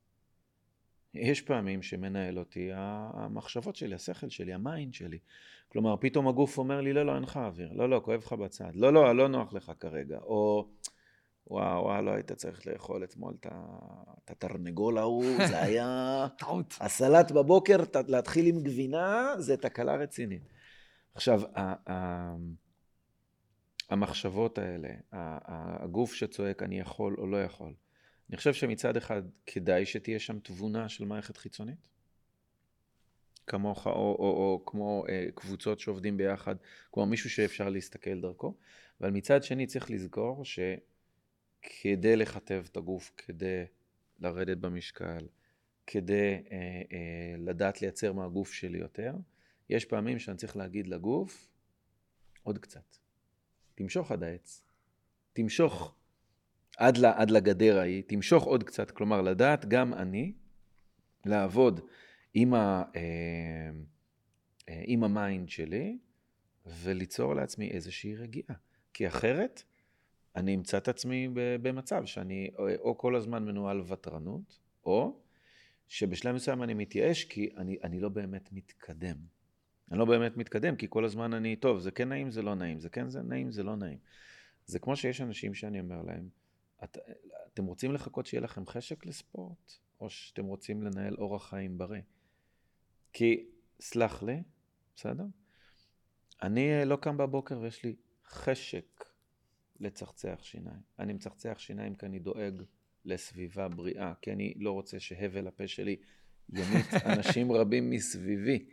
[1.15, 5.19] יש פעמים שמנהל אותי המחשבות שלי, השכל שלי, ה mind שלי.
[5.69, 8.71] כלומר, פתאום הגוף אומר לי, לא, לא, אין לך אוויר, לא, לא, כואב לך בצד,
[8.75, 10.69] לא, לא, לא נוח לך כרגע, או
[11.47, 16.27] וואו, וואו, לא היית צריך לאכול אתמול את התרנגול ההוא, זה היה...
[16.39, 16.75] טעות.
[16.81, 17.77] הסלט בבוקר,
[18.09, 20.43] להתחיל עם גבינה, זה תקלה רצינית.
[21.15, 21.43] עכשיו,
[23.91, 27.73] המחשבות האלה, הגוף שצועק אני יכול או לא יכול,
[28.31, 31.89] אני חושב שמצד אחד כדאי שתהיה שם תבונה של מערכת חיצונית,
[33.47, 36.55] כמוך, או, או, או כמו אה, קבוצות שעובדים ביחד,
[36.93, 38.55] כמו מישהו שאפשר להסתכל דרכו,
[39.01, 40.45] אבל מצד שני צריך לזכור
[41.65, 43.65] שכדי לכתב את הגוף, כדי
[44.19, 45.27] לרדת במשקל,
[45.87, 49.15] כדי אה, אה, לדעת לייצר מהגוף שלי יותר,
[49.71, 51.49] יש פעמים שאני צריך להגיד לגוף,
[52.43, 52.97] עוד קצת.
[53.75, 54.65] תמשוך עד העץ.
[55.33, 55.95] תמשוך
[56.77, 60.33] עד, ל, עד לגדר ההיא, תמשוך עוד קצת, כלומר לדעת גם אני
[61.25, 61.81] לעבוד
[62.35, 63.01] עם, ה, אה,
[64.69, 65.99] אה, עם ה mind שלי
[66.67, 68.57] וליצור לעצמי איזושהי רגיעה.
[68.93, 69.63] כי אחרת
[70.37, 71.29] אני אמצא את עצמי
[71.63, 75.21] במצב שאני או כל הזמן מנוהל ותרנות, או
[75.89, 79.17] שבשלב מסוים אני מתייאש כי אני, אני לא באמת מתקדם.
[79.91, 82.81] אני לא באמת מתקדם, כי כל הזמן אני, טוב, זה כן נעים, זה לא נעים,
[82.81, 83.99] זה כן זה נעים, זה לא נעים.
[84.67, 86.29] זה כמו שיש אנשים שאני אומר להם,
[86.85, 86.99] את,
[87.53, 92.03] אתם רוצים לחכות שיהיה לכם חשק לספורט, או שאתם רוצים לנהל אורח חיים בריא?
[93.13, 93.47] כי,
[93.81, 94.43] סלח לי,
[94.97, 95.25] בסדר?
[96.43, 97.95] אני לא קם בבוקר ויש לי
[98.27, 99.05] חשק
[99.81, 100.81] לצחצח שיניים.
[100.99, 102.63] אני מצחצח שיניים כי אני דואג
[103.05, 105.97] לסביבה בריאה, כי אני לא רוצה שהבל הפה שלי
[106.53, 108.65] ימית אנשים רבים מסביבי.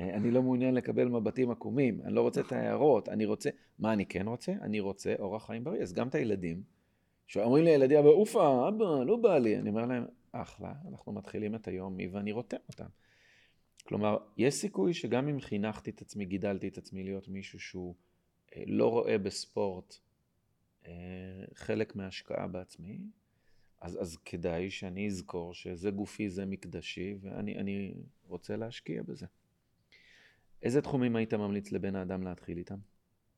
[0.00, 3.50] אה, אני לא מעוניין לקבל מבטים עקומים, אני לא רוצה את ההערות, אני רוצה...
[3.78, 4.52] מה אני כן רוצה?
[4.52, 5.82] אני רוצה אורח חיים בריא.
[5.82, 6.62] אז גם את הילדים,
[7.26, 9.58] שאומרים לי ילדים, אבל אופה, אבא, לא בא לי.
[9.58, 12.86] אני אומר להם, אחלה, אנחנו מתחילים את היום מי ואני רותם אותם.
[13.84, 17.94] כלומר, יש סיכוי שגם אם חינכתי את עצמי, גידלתי את עצמי להיות מישהו שהוא
[18.56, 19.96] אה, לא רואה בספורט
[21.54, 22.98] חלק מההשקעה בעצמי,
[23.80, 27.94] אז, אז כדאי שאני אזכור שזה גופי, זה מקדשי, ואני
[28.26, 29.26] רוצה להשקיע בזה.
[30.62, 32.78] איזה תחומים היית ממליץ לבן האדם להתחיל איתם?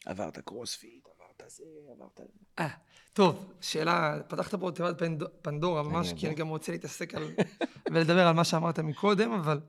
[0.06, 2.20] עברת קרוספיט, עברת זה, עברת...
[2.58, 2.68] אה,
[3.12, 5.02] טוב, שאלה, פתחת פה תיבת
[5.42, 7.30] פנדורה ממש, כי אני גם רוצה להתעסק על...
[7.92, 9.60] ולדבר על מה שאמרת מקודם, אבל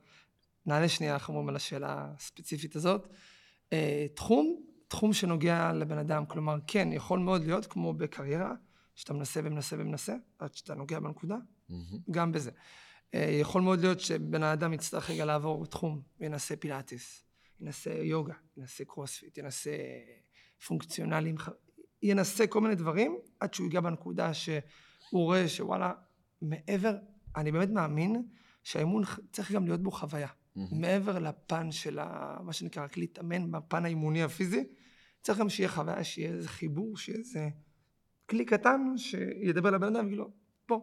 [0.65, 3.07] נענה שנייה, איך אומרים, על השאלה הספציפית הזאת.
[3.73, 8.53] אה, תחום, תחום שנוגע לבן אדם, כלומר, כן, יכול מאוד להיות כמו בקריירה,
[8.95, 11.35] שאתה מנסה ומנסה ומנסה, עד שאתה נוגע בנקודה,
[12.11, 12.51] גם בזה.
[13.13, 17.23] אה, יכול מאוד להיות שבן האדם יצטרך רגע לעבור תחום, וינסה פילאטיס,
[17.59, 19.71] ינסה יוגה, ינסה קרוספיט, ינסה
[20.67, 21.35] פונקציונלים,
[22.01, 24.61] ינסה כל מיני דברים, עד שהוא ייגע בנקודה שהוא
[25.11, 25.93] רואה שוואלה,
[26.41, 26.95] מעבר,
[27.35, 28.23] אני באמת מאמין
[28.63, 30.27] שהאימון צריך גם להיות בו חוויה.
[30.27, 30.59] Mm-hmm.
[30.71, 34.63] מעבר לפן של ה, מה שנקרא, רק להתאמן בפן האימוני הפיזי,
[35.25, 37.49] צריך גם שיהיה חוויה, שיהיה איזה חיבור, שיהיה איזה
[38.29, 40.29] כלי קטן שידבר לבן אדם ויגיד לו,
[40.67, 40.81] בוא.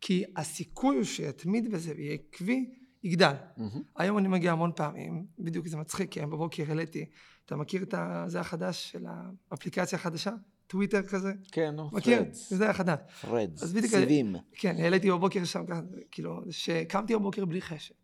[0.00, 2.70] כי הסיכוי הוא שיתמיד בזה ויהיה עקבי,
[3.02, 3.32] יגדל.
[3.32, 3.62] אמ-המ.
[3.96, 7.04] היום אני מגיע המון פעמים, בדיוק זה מצחיק, כי היום בבוקר העליתי,
[7.46, 7.94] אתה מכיר את
[8.26, 9.06] זה החדש של
[9.50, 10.32] האפליקציה החדשה?
[10.66, 11.32] טוויטר כזה?
[11.52, 12.18] כן, נו, מכיר?
[12.18, 12.54] Threads.
[12.54, 12.98] זה החדש.
[13.20, 14.36] Threads, סיבים.
[14.52, 15.64] כן, העליתי בבוקר שם,
[16.10, 17.94] כאילו, שקמתי בבוקר בלי חשק.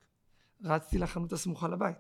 [0.65, 1.97] רצתי לחנות הסמוכה לבית.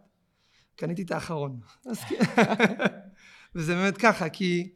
[0.76, 1.60] קניתי את האחרון.
[3.56, 4.72] וזה באמת ככה, כי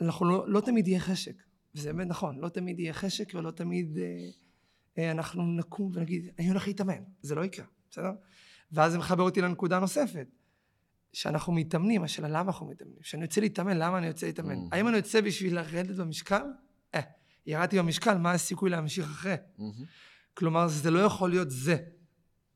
[0.00, 1.34] אנחנו לא, לא תמיד יהיה חשק.
[1.74, 4.04] וזה באמת נכון, לא תמיד יהיה חשק ולא תמיד אה,
[4.98, 7.02] אה, אנחנו נקום ונגיד, אני הולך להתאמן.
[7.22, 8.10] זה לא יקרה, בסדר?
[8.72, 10.26] ואז זה מחבר אותי לנקודה נוספת.
[11.12, 12.98] שאנחנו מתאמנים, השאלה למה אנחנו מתאמנים.
[13.00, 14.54] כשאני יוצא להתאמן, למה אני יוצא להתאמן?
[14.54, 14.68] Mm-hmm.
[14.76, 16.42] האם אני יוצא בשביל לרדת במשקל?
[16.94, 17.00] אה,
[17.46, 19.34] ירדתי במשקל, מה הסיכוי להמשיך אחרי?
[19.34, 19.62] Mm-hmm.
[20.34, 21.76] כלומר, זה לא יכול להיות זה.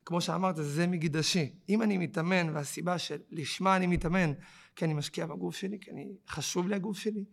[0.05, 1.53] כמו שאמרת, זה מקדשי.
[1.69, 4.33] אם אני מתאמן, והסיבה שלשמה אני מתאמן,
[4.77, 7.25] כי אני משקיע בגוף שלי, כי אני, חשוב לי הגוף שלי,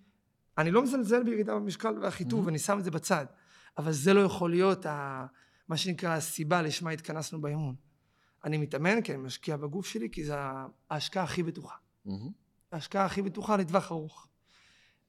[0.59, 2.49] אני לא מזלזל בירידה במשקל והחיטוב, mm-hmm.
[2.49, 3.27] אני שם את זה בצד.
[3.79, 5.27] אבל זה לא יכול להיות ה,
[5.69, 7.75] מה שנקרא הסיבה לשמה התכנסנו באימון.
[8.45, 10.35] אני מתאמן כי אני משקיע בגוף שלי, כי זו
[10.91, 11.75] ההשקעה הכי בטוחה.
[12.07, 12.11] Mm-hmm.
[12.73, 14.29] ההשקעה הכי בטוחה לטווח ארוך.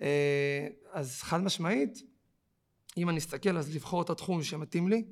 [0.01, 2.01] אה, אז חד משמעית,
[2.97, 5.05] אם אני אסתכל, אז לבחור את התחום שמתאים לי,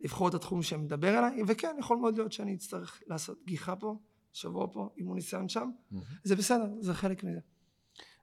[0.00, 3.98] לבחור את התחום שמדבר אליי, וכן, יכול מאוד להיות שאני אצטרך לעשות גיחה פה,
[4.36, 5.70] שבוע פה, אימון ניסיון שם.
[6.24, 7.40] זה בסדר, זה חלק מזה.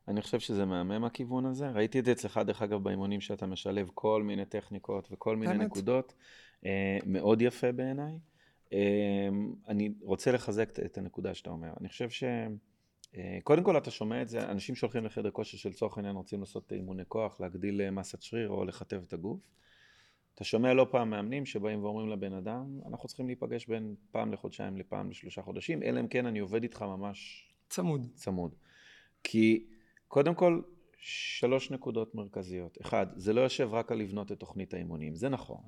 [0.08, 1.70] אני חושב שזה מהמם הכיוון הזה.
[1.70, 5.66] ראיתי את זה אצלך, דרך אגב, באימונים שאתה משלב כל מיני טכניקות וכל מיני באמת?
[5.66, 6.14] נקודות.
[6.66, 8.20] אה, מאוד יפה בעיניי.
[8.74, 8.80] אה,
[9.68, 11.74] אני רוצה לחזק את הנקודה שאתה אומר.
[11.82, 12.24] אני חושב ש...
[13.16, 16.74] אה, קודם כל אתה שומע את זה, אנשים שהולכים לחדר כושר שלצורך העניין רוצים לעשות
[16.74, 19.40] אימוני כוח, להגדיל מסת שריר או לכתב את הגוף.
[20.36, 24.78] אתה שומע לא פעם מאמנים שבאים ואומרים לבן אדם, אנחנו צריכים להיפגש בין פעם לחודשיים
[24.78, 27.50] לפעם לשלושה חודשים, אלא אם כן אני עובד איתך ממש...
[27.70, 28.08] צמוד.
[28.16, 28.56] צמוד.
[29.24, 29.66] כי
[30.08, 30.62] קודם כל,
[30.98, 32.78] שלוש נקודות מרכזיות.
[32.82, 35.62] אחד, זה לא יושב רק על לבנות את תוכנית האימונים, זה נכון.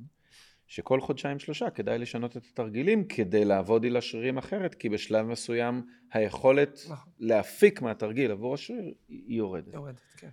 [0.67, 5.87] שכל חודשיים שלושה כדאי לשנות את התרגילים כדי לעבוד עם השרירים אחרת, כי בשלב מסוים
[6.11, 7.11] היכולת נכון.
[7.19, 9.73] להפיק מהתרגיל עבור השריר היא יורדת.
[9.73, 10.29] יורדת, כן.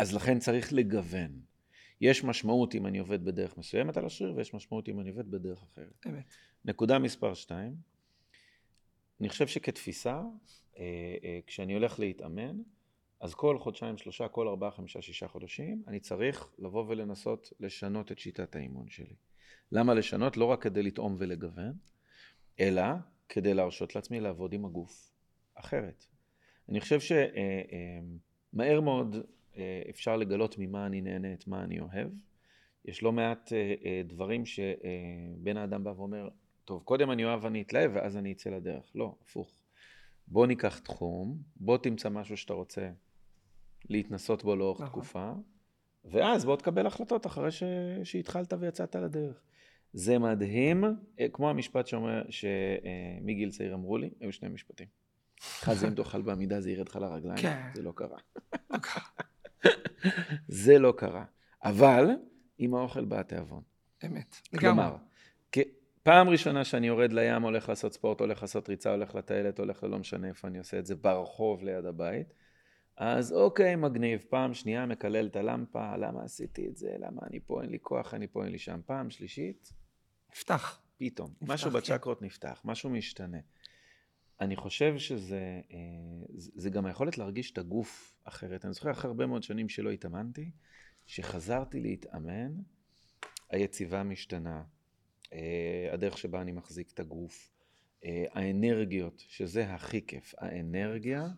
[0.00, 1.49] אז לכן צריך לגוון.
[2.00, 5.62] יש משמעות אם אני עובד בדרך מסוימת על השריר, ויש משמעות אם אני עובד בדרך
[5.62, 6.06] אחרת.
[6.06, 6.34] אמת.
[6.64, 7.74] נקודה מספר שתיים,
[9.20, 10.22] אני חושב שכתפיסה,
[10.78, 10.84] אה,
[11.24, 12.56] אה, כשאני הולך להתאמן,
[13.20, 18.18] אז כל חודשיים, שלושה, כל ארבעה, חמישה, שישה חודשים, אני צריך לבוא ולנסות לשנות את
[18.18, 19.14] שיטת האימון שלי.
[19.72, 20.36] למה לשנות?
[20.36, 21.72] לא רק כדי לטעום ולגוון,
[22.60, 22.82] אלא
[23.28, 25.12] כדי להרשות לעצמי לעבוד עם הגוף
[25.54, 26.04] אחרת.
[26.68, 29.16] אני חושב שמהר אה, מאוד
[29.90, 32.10] אפשר לגלות ממה אני נהנה, את מה אני אוהב.
[32.84, 36.28] יש לא מעט אה, אה, דברים שבן האדם בא ואומר,
[36.64, 38.90] טוב, קודם אני אוהב ואני אתלהב ואז אני אצא לדרך.
[38.94, 39.50] לא, הפוך.
[40.28, 42.90] בוא ניקח תחום, בוא תמצא משהו שאתה רוצה
[43.88, 44.88] להתנסות בו לאורך נכון.
[44.88, 45.32] תקופה,
[46.04, 47.62] ואז בוא תקבל החלטות אחרי ש...
[48.04, 49.42] שהתחלת ויצאת לדרך.
[49.92, 50.84] זה מדהים,
[51.32, 54.86] כמו המשפט שאומר, שמגיל צעיר אמרו לי, היו שני משפטים.
[55.40, 57.70] אחד זה אם תאכל בעמידה זה ירד לך לרגליים, כן.
[57.74, 58.18] זה לא קרה.
[60.48, 61.24] זה לא קרה.
[61.64, 62.06] אבל
[62.58, 63.62] עם האוכל בא התיאבון.
[64.06, 64.36] אמת.
[64.58, 64.96] כלומר,
[66.02, 69.98] פעם ראשונה שאני יורד לים, הולך לעשות ספורט, הולך לעשות ריצה, הולך לטיילת, הולך ללא
[69.98, 72.32] משנה איפה אני עושה את זה, ברחוב ליד הבית,
[72.96, 74.24] אז אוקיי, מגניב.
[74.28, 78.14] פעם שנייה מקלל את הלמפה, למה עשיתי את זה, למה אני פה, אין לי כוח,
[78.14, 78.80] אני פה, אין לי שם.
[78.86, 79.72] פעם שלישית,
[80.32, 80.80] נפתח.
[80.96, 81.30] פתאום.
[81.40, 81.76] נפתח, משהו כן.
[81.76, 83.38] בצ'קרות נפתח, משהו משתנה.
[84.40, 85.76] אני חושב שזה אה,
[86.36, 88.64] זה גם היכולת להרגיש את הגוף אחרת.
[88.64, 90.50] אני זוכר אחרי הרבה מאוד שנים שלא התאמנתי,
[91.06, 92.52] שחזרתי להתאמן,
[93.50, 94.62] היציבה משתנה,
[95.32, 97.52] אה, הדרך שבה אני מחזיק את הגוף,
[98.04, 100.34] אה, האנרגיות, שזה הכי כיף.
[100.38, 101.28] האנרגיה,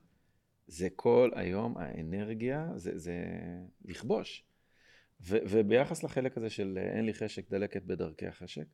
[0.66, 3.24] זה כל היום, האנרגיה, זה, זה
[3.84, 4.44] לכבוש.
[5.20, 8.66] ו, וביחס לחלק הזה של אין לי חשק, דלקת בדרכי החשק,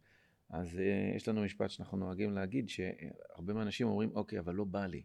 [0.51, 4.87] אז אה, יש לנו משפט שאנחנו נוהגים להגיד, שהרבה מהאנשים אומרים, אוקיי, אבל לא בא
[4.87, 5.03] לי.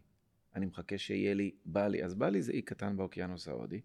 [0.54, 2.04] אני מחכה שיהיה לי בא לי.
[2.04, 3.80] אז בא לי זה אי קטן באוקיינוס ההודי.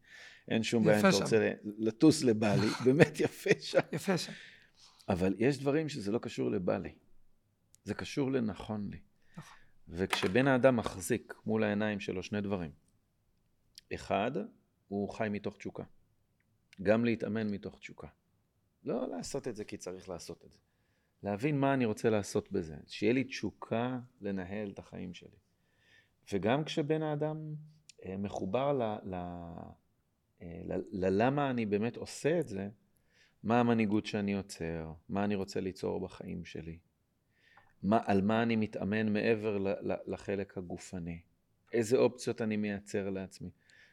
[0.48, 3.80] אין שום בעיה אם אתה רוצה לטוס לבא לי, באמת יפה שם.
[3.91, 4.32] יפה שם.
[5.10, 6.95] אבל יש דברים שזה לא קשור לבא לי.
[7.84, 9.00] זה קשור לנכון לי.
[9.38, 9.58] נכון.
[9.88, 12.72] וכשבן האדם מחזיק מול העיניים שלו שני דברים.
[13.93, 14.32] אחד,
[14.88, 15.84] הוא חי מתוך תשוקה.
[16.84, 18.08] גם להתאמן מתוך תשוקה.
[18.84, 20.58] לא לעשות את זה כי צריך לעשות את זה.
[21.23, 25.38] להבין מה אני רוצה לעשות בזה, שיהיה לי תשוקה לנהל את החיים שלי.
[26.34, 27.55] וגם כשבן האדם
[28.05, 29.13] אה, מחובר ל, ל,
[30.41, 32.69] אה, ל, ללמה אני באמת עושה את זה,
[33.43, 36.79] מה המנהיגות שאני יוצר, מה אני רוצה ליצור בחיים שלי,
[37.84, 41.21] מה, על מה אני מתאמן מעבר ל, ל, לחלק הגופני,
[41.73, 43.49] איזה אופציות אני מייצר לעצמי.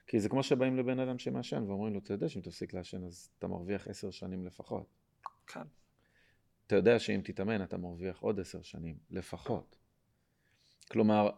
[0.06, 3.30] כי זה כמו שבאים לבן אדם שמעשן ואומרים לו, אתה יודע שאם תפסיק לעשן אז
[3.38, 4.86] אתה מרוויח עשר שנים לפחות.
[5.46, 5.60] כן.
[6.66, 9.79] אתה יודע שאם תתאמן אתה מרוויח עוד עשר שנים, לפחות.
[10.90, 11.31] כלומר,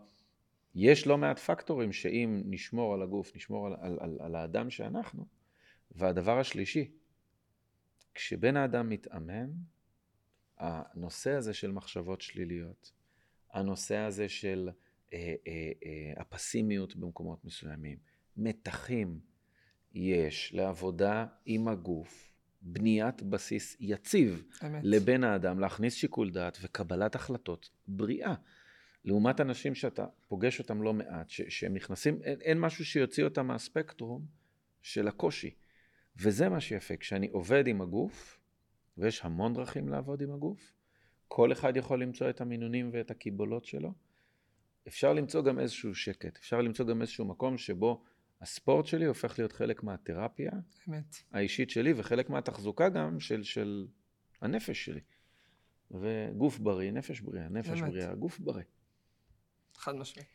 [0.75, 5.27] יש לא מעט פקטורים שאם נשמור על הגוף, נשמור על, על, על, על האדם שאנחנו,
[5.91, 6.91] והדבר השלישי,
[8.15, 9.51] כשבן האדם מתאמן,
[10.59, 12.93] הנושא הזה של מחשבות שליליות,
[13.53, 14.71] הנושא הזה של
[15.13, 17.99] אה, אה, אה, הפסימיות במקומות מסוימים,
[18.37, 19.21] מתחים
[19.95, 22.28] יש לעבודה עם הגוף,
[22.63, 24.81] בניית בסיס יציב אמת.
[24.85, 28.35] לבן האדם, להכניס שיקול דעת וקבלת החלטות בריאה.
[29.05, 33.47] לעומת אנשים שאתה פוגש אותם לא מעט, ש- שהם נכנסים, אין, אין משהו שיוציא אותם
[33.47, 34.27] מהספקטרום
[34.83, 35.55] של הקושי.
[36.17, 38.41] וזה מה שיפה, כשאני עובד עם הגוף,
[38.99, 40.73] ויש המון דרכים לעבוד עם הגוף,
[41.29, 43.93] כל אחד יכול למצוא את המינונים ואת הקיבולות שלו,
[44.89, 48.03] אפשר למצוא גם איזשהו שקט, אפשר למצוא גם איזשהו מקום שבו
[48.41, 50.53] הספורט שלי הופך להיות חלק מהתרפיה
[50.89, 51.17] אמת.
[51.33, 53.87] האישית שלי, וחלק מהתחזוקה גם של, של
[54.41, 55.01] הנפש שלי.
[55.91, 57.91] וגוף בריא, נפש בריאה, נפש אמת.
[57.91, 58.65] בריאה, גוף בריא.
[59.75, 60.29] חד משמעית.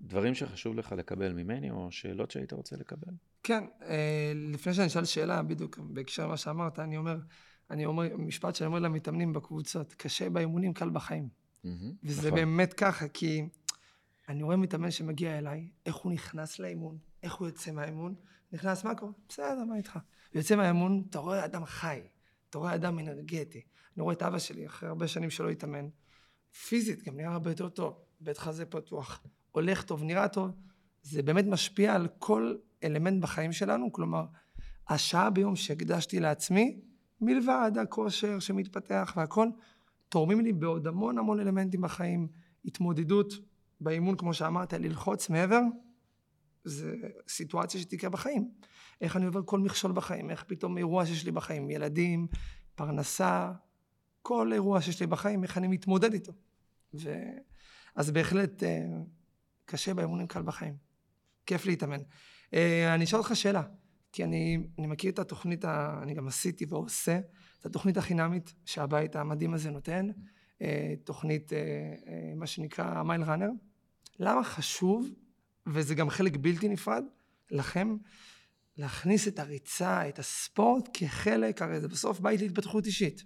[0.00, 3.12] דברים שחשוב לך לקבל ממני, או שאלות שהיית רוצה לקבל?
[3.42, 7.18] כן, אה, לפני שאני אשאל שאלה, בדיוק בהקשר למה שאמרת, אני אומר,
[7.70, 11.28] אני אומר, משפט שאני אומר למתאמנים בקבוצות, קשה באימונים, קל בחיים.
[11.64, 11.68] Mm-hmm,
[12.04, 12.40] וזה נכון.
[12.40, 13.42] באמת ככה, כי
[14.28, 18.14] אני רואה מתאמן שמגיע אליי, איך הוא נכנס לאימון, איך הוא יוצא מהאימון,
[18.52, 19.12] נכנס, מה קורה?
[19.28, 19.98] בסדר, מה איתך?
[20.34, 22.00] יוצא מהאימון, אתה רואה אדם חי,
[22.50, 23.60] אתה רואה אדם אנרגטי.
[23.96, 25.88] אני רואה את אבא שלי, אחרי הרבה שנים שלא התאמן,
[26.68, 30.50] פיזית גם נראה הרבה יותר טוב, בית חזה פתוח, הולך טוב, נראה טוב,
[31.02, 34.24] זה באמת משפיע על כל אלמנט בחיים שלנו, כלומר,
[34.88, 36.80] השעה ביום שהקדשתי לעצמי,
[37.20, 39.48] מלבד הכושר שמתפתח והכל,
[40.08, 42.28] תורמים לי בעוד המון המון אלמנטים בחיים,
[42.64, 43.32] התמודדות
[43.82, 45.60] באימון, כמו שאמרת, ללחוץ מעבר,
[46.64, 46.94] זה
[47.28, 48.50] סיטואציה שתקרה בחיים.
[49.00, 52.26] איך אני עובר כל מכשול בחיים, איך פתאום אירוע שיש לי בחיים, ילדים,
[52.74, 53.52] פרנסה,
[54.22, 56.32] כל אירוע שיש לי בחיים, איך אני מתמודד איתו.
[56.94, 57.14] ו...
[57.94, 58.86] אז בהחלט אה,
[59.64, 60.76] קשה באימונים קל בחיים.
[61.46, 62.00] כיף להתאמן.
[62.54, 63.62] אה, אני אשאל אותך שאלה,
[64.12, 65.64] כי אני, אני מכיר את התוכנית,
[66.02, 67.20] אני גם עשיתי ועושה,
[67.60, 70.08] את התוכנית החינמית שהבית המדהים הזה נותן,
[70.62, 71.52] אה, תוכנית,
[72.36, 73.48] מה שנקרא מייל ראנר.
[74.18, 75.10] למה חשוב,
[75.66, 77.04] וזה גם חלק בלתי נפרד,
[77.50, 77.96] לכם,
[78.76, 83.24] להכניס את הריצה, את הספורט, כחלק, הרי זה בסוף בית להתפתחות אישית.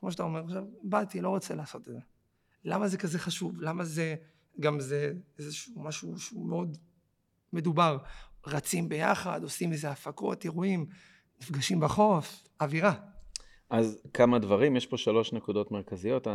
[0.00, 1.98] כמו שאתה אומר עכשיו, באתי, לא רוצה לעשות את זה.
[2.64, 3.60] למה זה כזה חשוב?
[3.60, 4.16] למה זה,
[4.60, 6.78] גם זה איזשהו משהו שהוא מאוד
[7.52, 7.98] מדובר.
[8.46, 10.86] רצים ביחד, עושים איזה הפקות, אירועים,
[11.40, 12.94] נפגשים בחוף, אווירה.
[13.70, 16.26] אז כמה דברים, יש פה שלוש נקודות מרכזיות.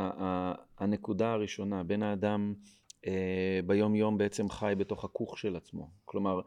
[0.78, 2.54] הנקודה הראשונה, בן האדם
[3.66, 5.90] ביום יום בעצם חי בתוך הכוך של עצמו.
[6.06, 6.42] כלומר,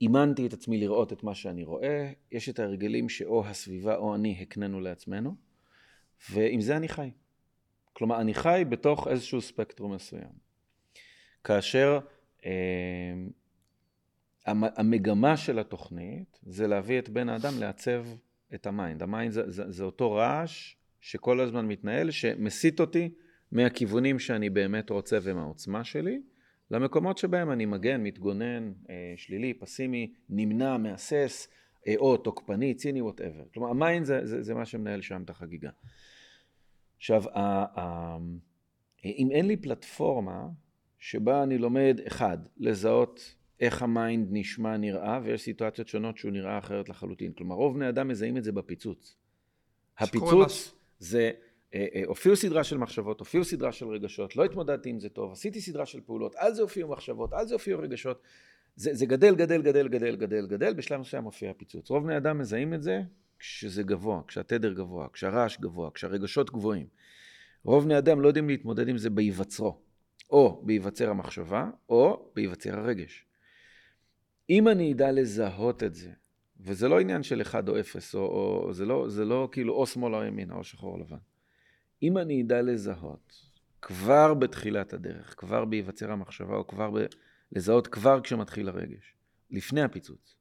[0.00, 4.38] אימנתי את עצמי לראות את מה שאני רואה, יש את ההרגלים שאו הסביבה או אני
[4.40, 5.34] הקננו לעצמנו,
[6.30, 7.10] ועם זה אני חי.
[7.92, 10.32] כלומר, אני חי בתוך איזשהו ספקטרום מסוים.
[11.44, 11.98] כאשר
[12.44, 13.12] אה,
[14.46, 18.04] המגמה של התוכנית זה להביא את בן האדם לעצב
[18.54, 19.02] את ה mind.
[19.02, 23.10] ה mind זה, זה, זה אותו רעש שכל הזמן מתנהל, שמסיט אותי
[23.52, 26.22] מהכיוונים שאני באמת רוצה ומהעוצמה שלי,
[26.70, 31.48] למקומות שבהם אני מגן, מתגונן, אה, שלילי, פסימי, נמנע, מהסס,
[31.86, 33.44] אה, או תוקפני, ציני, whatever.
[33.54, 35.70] כלומר, ה mind זה, זה, זה מה שמנהל שם את החגיגה.
[36.96, 37.22] עכשיו,
[39.04, 40.48] אם אין לי פלטפורמה
[40.98, 46.58] שבה אני לומד, אחד, לזהות איך ה mind נשמע, נראה, ויש סיטואציות שונות שהוא נראה
[46.58, 47.32] אחרת לחלוטין.
[47.32, 49.16] כלומר, רוב בני אדם מזהים את זה בפיצוץ.
[49.98, 51.30] הפיצוץ זה,
[52.06, 55.86] הופיעו סדרה של מחשבות, הופיעו סדרה של רגשות, לא התמודדתי עם זה טוב, עשיתי סדרה
[55.86, 58.22] של פעולות, על זה הופיעו מחשבות, על זה הופיעו רגשות.
[58.76, 61.90] זה, זה גדל, גדל, גדל, גדל, גדל, גדל, בשלב מסוים מופיע הפיצוץ.
[61.90, 63.00] רוב בני אדם מזהים את זה
[63.38, 66.86] כשזה גבוה, כשהתדר גבוה, כשהרעש גבוה, כשהרגשות גבוהים.
[67.64, 69.78] רוב בני אדם לא יודעים להתמודד עם זה בהיווצרו,
[70.30, 73.26] או בהיווצר המחשבה, או בהיווצר הרגש.
[74.50, 76.10] אם אני אדע לזהות את זה,
[76.60, 79.86] וזה לא עניין של אחד או אפס, או, או זה, לא, זה לא כאילו או
[79.86, 81.16] שמאל או ימין, או שחור או לבן.
[82.02, 87.06] אם אני אדע לזהות כבר בתחילת הדרך, כבר בהיווצר המחשבה, או כבר ב...
[87.52, 89.14] לזהות כבר כשמתחיל הרגש,
[89.50, 90.36] לפני הפיצוץ,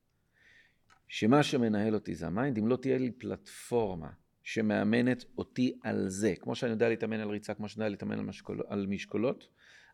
[1.08, 4.10] שמה שמנהל אותי זה ה mind, אם לא תהיה לי פלטפורמה
[4.44, 8.26] שמאמנת אותי על זה, כמו שאני יודע להתאמן על ריצה, כמו שאני יודע להתאמן על,
[8.26, 9.48] משקול, על משקולות,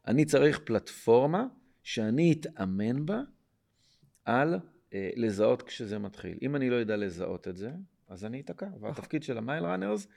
[0.08, 1.48] אני צריך פלטפורמה
[1.84, 3.22] שאני אתאמן בה
[4.26, 4.60] על
[4.94, 6.38] אה, לזהות כשזה מתחיל.
[6.42, 7.72] אם אני לא יודע לזהות את זה,
[8.08, 8.68] אז אני אתקע.
[8.80, 10.08] והתפקיד של ה Mind Runners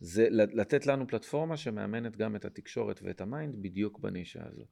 [0.00, 4.64] זה לתת לנו פלטפורמה שמאמנת גם את התקשורת ואת ה mind בדיוק בנישה הזו.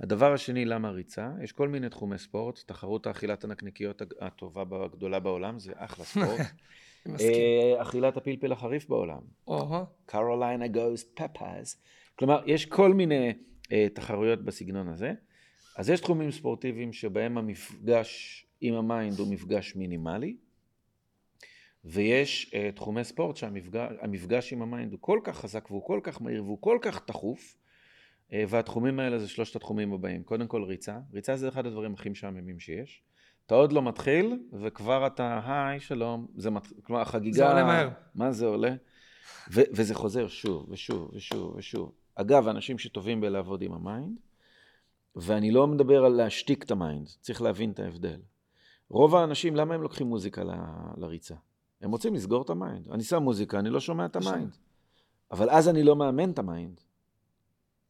[0.00, 1.30] הדבר השני, למה ריצה?
[1.42, 6.40] יש כל מיני תחומי ספורט, תחרות האכילת הנקניקיות הטובה הגדולה בעולם, זה אחלה ספורט.
[7.20, 9.20] אה, אכילת הפלפל החריף בעולם.
[10.06, 11.82] קרוליינה גוסט פפאז.
[12.14, 13.32] כלומר, יש כל מיני
[13.62, 15.12] uh, תחרויות בסגנון הזה.
[15.76, 20.36] אז יש תחומים ספורטיביים שבהם המפגש עם ה mind הוא מפגש מינימלי,
[21.84, 26.22] ויש uh, תחומי ספורט שהמפגש עם ה mind הוא כל כך חזק והוא כל כך
[26.22, 27.56] מהיר והוא כל כך תכוף,
[28.30, 30.22] uh, והתחומים האלה זה שלושת התחומים הבאים.
[30.22, 33.02] קודם כל ריצה, ריצה זה אחד הדברים הכי משעממים שיש.
[33.46, 36.66] אתה עוד לא מתחיל, וכבר אתה, היי, שלום, זה מת...
[36.82, 37.36] כלומר, החגיגה...
[37.36, 37.88] זה עולה מהר.
[38.14, 38.74] מה זה עולה?
[39.52, 41.92] ו- וזה חוזר שוב ושוב ושוב ושוב.
[42.14, 44.18] אגב, אנשים שטובים בלעבוד עם ה mind,
[45.16, 48.20] ואני לא מדבר על להשתיק את ה mind, צריך להבין את ההבדל.
[48.88, 50.50] רוב האנשים, למה הם לוקחים מוזיקה ל-
[50.96, 51.34] לריצה?
[51.80, 52.88] הם רוצים לסגור את ה mind.
[52.88, 54.56] אני שם מוזיקה, אני לא שומע את ה mind.
[55.30, 56.80] אבל אז אני לא מאמן את ה mind.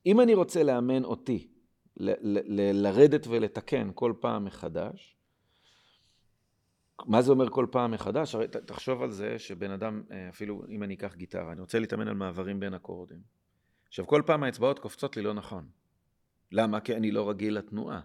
[0.06, 1.48] אם אני רוצה לאמן אותי,
[2.74, 5.18] לרדת ולתקן כל פעם מחדש,
[7.06, 8.34] מה זה אומר כל פעם מחדש?
[8.34, 12.08] הרי תחשוב על זה שבן אדם, אה, אפילו אם אני אקח גיטרה, אני רוצה להתאמן
[12.08, 13.18] על מעברים בין אקורדים.
[13.88, 15.68] עכשיו, כל פעם האצבעות קופצות לי לא נכון.
[16.52, 16.80] למה?
[16.80, 18.00] כי אני לא רגיל לתנועה.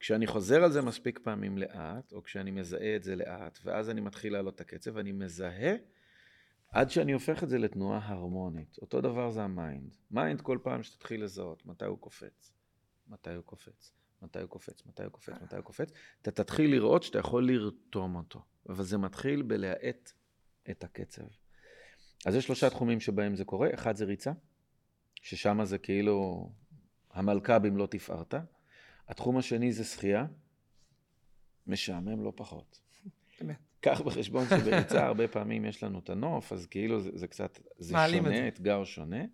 [0.00, 4.00] כשאני חוזר על זה מספיק פעמים לאט, או כשאני מזהה את זה לאט, ואז אני
[4.00, 5.74] מתחיל להעלות את הקצב, אני מזהה
[6.72, 8.78] עד שאני הופך את זה לתנועה הרמונית.
[8.82, 9.96] אותו דבר זה ה mind.
[10.10, 12.52] mind כל פעם שתתחיל לזהות מתי הוא קופץ,
[13.08, 17.02] מתי הוא קופץ, מתי הוא קופץ, מתי הוא קופץ, מתי הוא קופץ, אתה תתחיל לראות
[17.02, 18.42] שאתה יכול לרתום אותו.
[18.68, 20.12] אבל זה מתחיל בלהאט
[20.70, 21.22] את הקצב.
[22.26, 23.68] אז יש שלושה תחומים שבהם זה קורה.
[23.74, 24.32] אחד זה ריצה,
[25.14, 26.48] ששם זה כאילו
[27.10, 28.40] המלכה במלוא תפארתה.
[29.08, 30.26] התחום השני זה שחייה,
[31.66, 32.80] משעמם לא פחות.
[33.40, 33.56] באמת.
[33.80, 37.94] קח בחשבון שבריצה הרבה פעמים יש לנו את הנוף, אז כאילו זה, זה קצת, זה
[38.10, 39.24] שונה, אתגר שונה,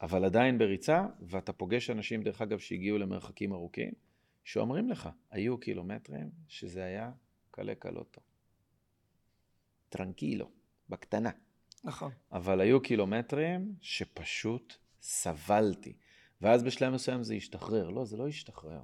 [0.00, 3.92] אבל עדיין בריצה, ואתה פוגש אנשים, דרך אגב, שהגיעו למרחקים ארוכים,
[4.44, 7.10] שאומרים לך, היו קילומטרים שזה היה
[7.50, 8.20] קלה קלוטו.
[9.88, 10.50] טרנקילו,
[10.88, 11.30] בקטנה.
[11.84, 12.12] נכון.
[12.32, 15.96] אבל היו קילומטרים שפשוט סבלתי.
[16.40, 17.90] ואז בשלב מסוים זה השתחרר.
[17.90, 18.80] לא, זה לא השתחרר.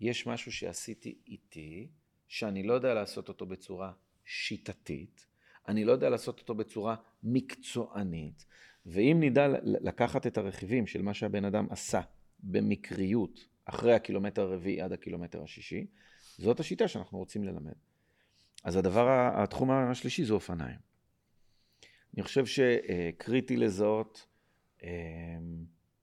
[0.00, 1.88] יש משהו שעשיתי איתי,
[2.28, 3.92] שאני לא יודע לעשות אותו בצורה
[4.24, 5.26] שיטתית,
[5.68, 8.46] אני לא יודע לעשות אותו בצורה מקצוענית,
[8.86, 12.00] ואם נדע לקחת את הרכיבים של מה שהבן אדם עשה
[12.40, 15.86] במקריות, אחרי הקילומטר הרביעי עד הקילומטר השישי,
[16.38, 17.74] זאת השיטה שאנחנו רוצים ללמד.
[18.64, 20.78] אז הדבר, התחום השלישי זה אופניים.
[22.14, 24.26] אני חושב שקריטי לזהות
[24.82, 24.88] אמ,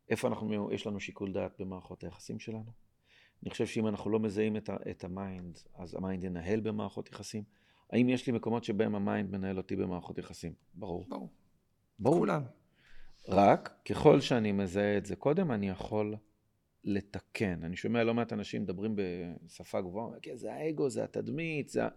[0.09, 2.71] איפה אנחנו, יש לנו שיקול דעת במערכות היחסים שלנו,
[3.43, 6.59] אני חושב שאם אנחנו לא מזהים את, ה- את ה mind, אז ה mind ינהל
[6.59, 7.43] במערכות יחסים.
[7.89, 10.53] האם יש לי מקומות שבהם ה mind מנהל אותי במערכות יחסים?
[10.73, 11.05] ברור.
[11.09, 11.29] ברור.
[11.99, 12.17] ברור.
[12.17, 12.41] כולם.
[13.27, 16.15] רק ככל שאני מזהה את זה קודם, אני יכול
[16.83, 17.63] לתקן.
[17.63, 21.85] אני שומע לא מעט אנשים מדברים בשפה גבוהה, כן, זה האגו, זה התדמית, זה...
[21.85, 21.89] ה-"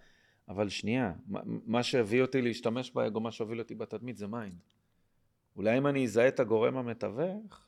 [0.49, 4.59] אבל שנייה, מה- מה שהביא אותי להשתמש באגו, מה שהוביל אותי בתדמית זה mind.
[5.57, 7.66] אולי אם אני אזהה את הגורם המתווך,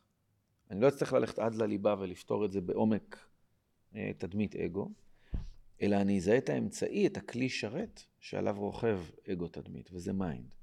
[0.71, 3.19] אני לא אצטרך ללכת עד לליבה ולפתור את זה בעומק
[4.19, 4.91] תדמית אגו,
[5.83, 9.01] אלא אני אזהה את האמצעי, את הכלי שרת שעליו רוכב
[9.33, 10.55] אגו תדמית, וזה mind.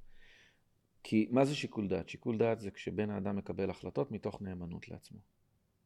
[1.03, 2.09] כי מה זה שיקול דעת?
[2.09, 5.19] שיקול דעת זה כשבן האדם מקבל החלטות מתוך נאמנות לעצמו.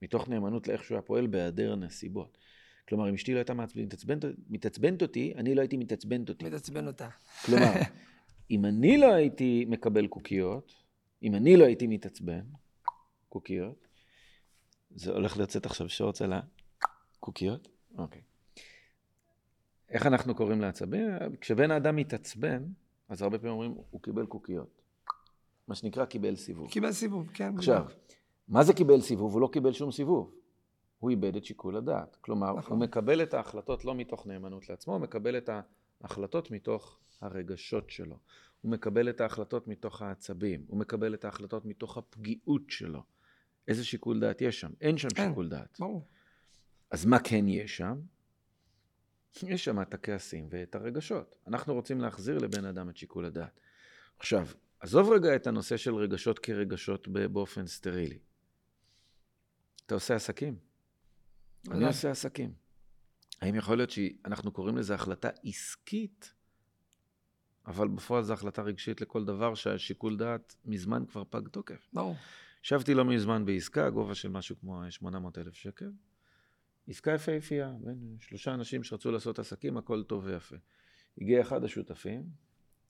[0.01, 2.37] מתוך נאמנות לאיך שהוא היה פועל בהיעדר נסיבות.
[2.87, 6.45] כלומר, אם אשתי לא הייתה מתעצבנת, מתעצבנת אותי, אני לא הייתי מתעצבנת אותי.
[6.45, 7.09] מתעצבן אותה.
[7.45, 7.71] כלומר,
[8.51, 10.73] אם אני לא הייתי מקבל קוקיות,
[11.23, 12.43] אם אני לא הייתי מתעצבן,
[13.29, 13.87] קוקיות,
[14.95, 16.33] זה הולך לצאת עכשיו שורץ על
[17.17, 17.67] הקוקיות?
[17.97, 18.21] אוקיי.
[19.89, 21.07] איך אנחנו קוראים לעצבים?
[21.41, 22.63] כשבן האדם מתעצבן,
[23.09, 24.81] אז הרבה פעמים אומרים, הוא קיבל קוקיות.
[25.67, 26.71] מה שנקרא, קיבל סיבוב.
[26.71, 27.57] קיבל סיבוב, כן.
[27.57, 27.99] עכשיו, בדיוק.
[28.47, 29.33] מה זה קיבל סיבוב?
[29.33, 30.33] הוא לא קיבל שום סיבוב.
[30.99, 32.17] הוא איבד את שיקול הדעת.
[32.21, 32.77] כלומר, נכון.
[32.77, 35.49] הוא מקבל את ההחלטות לא מתוך נאמנות לעצמו, הוא מקבל את
[36.01, 38.17] ההחלטות מתוך הרגשות שלו.
[38.61, 40.65] הוא מקבל את ההחלטות מתוך העצבים.
[40.67, 43.01] הוא מקבל את ההחלטות מתוך הפגיעות שלו.
[43.67, 44.71] איזה שיקול דעת יש שם?
[44.81, 45.29] אין שם אין.
[45.29, 45.77] שיקול דעת.
[45.79, 46.05] ברור.
[46.91, 47.99] אז מה כן יש שם?
[49.43, 51.35] יש שם את הכעסים ואת הרגשות.
[51.47, 53.59] אנחנו רוצים להחזיר לבן אדם את שיקול הדעת.
[54.19, 54.47] עכשיו,
[54.79, 58.19] עזוב רגע את הנושא של רגשות כרגשות באופן סטרילי.
[59.85, 60.53] אתה עושה עסקים?
[60.53, 61.87] אני בוודאי.
[61.87, 62.53] עושה עסקים.
[63.41, 66.33] האם יכול להיות שאנחנו קוראים לזה החלטה עסקית,
[67.65, 71.87] אבל בפועל זו החלטה רגשית לכל דבר שהשיקול דעת מזמן כבר פג תוקף?
[71.93, 72.15] ברור.
[72.63, 75.91] ישבתי לא מזמן בעסקה, גובה של משהו כמו 800 אלף שקל.
[76.87, 80.55] עסקה יפהפייה, בין שלושה אנשים שרצו לעשות עסקים, הכל טוב ויפה.
[81.21, 82.23] הגיע אחד השותפים,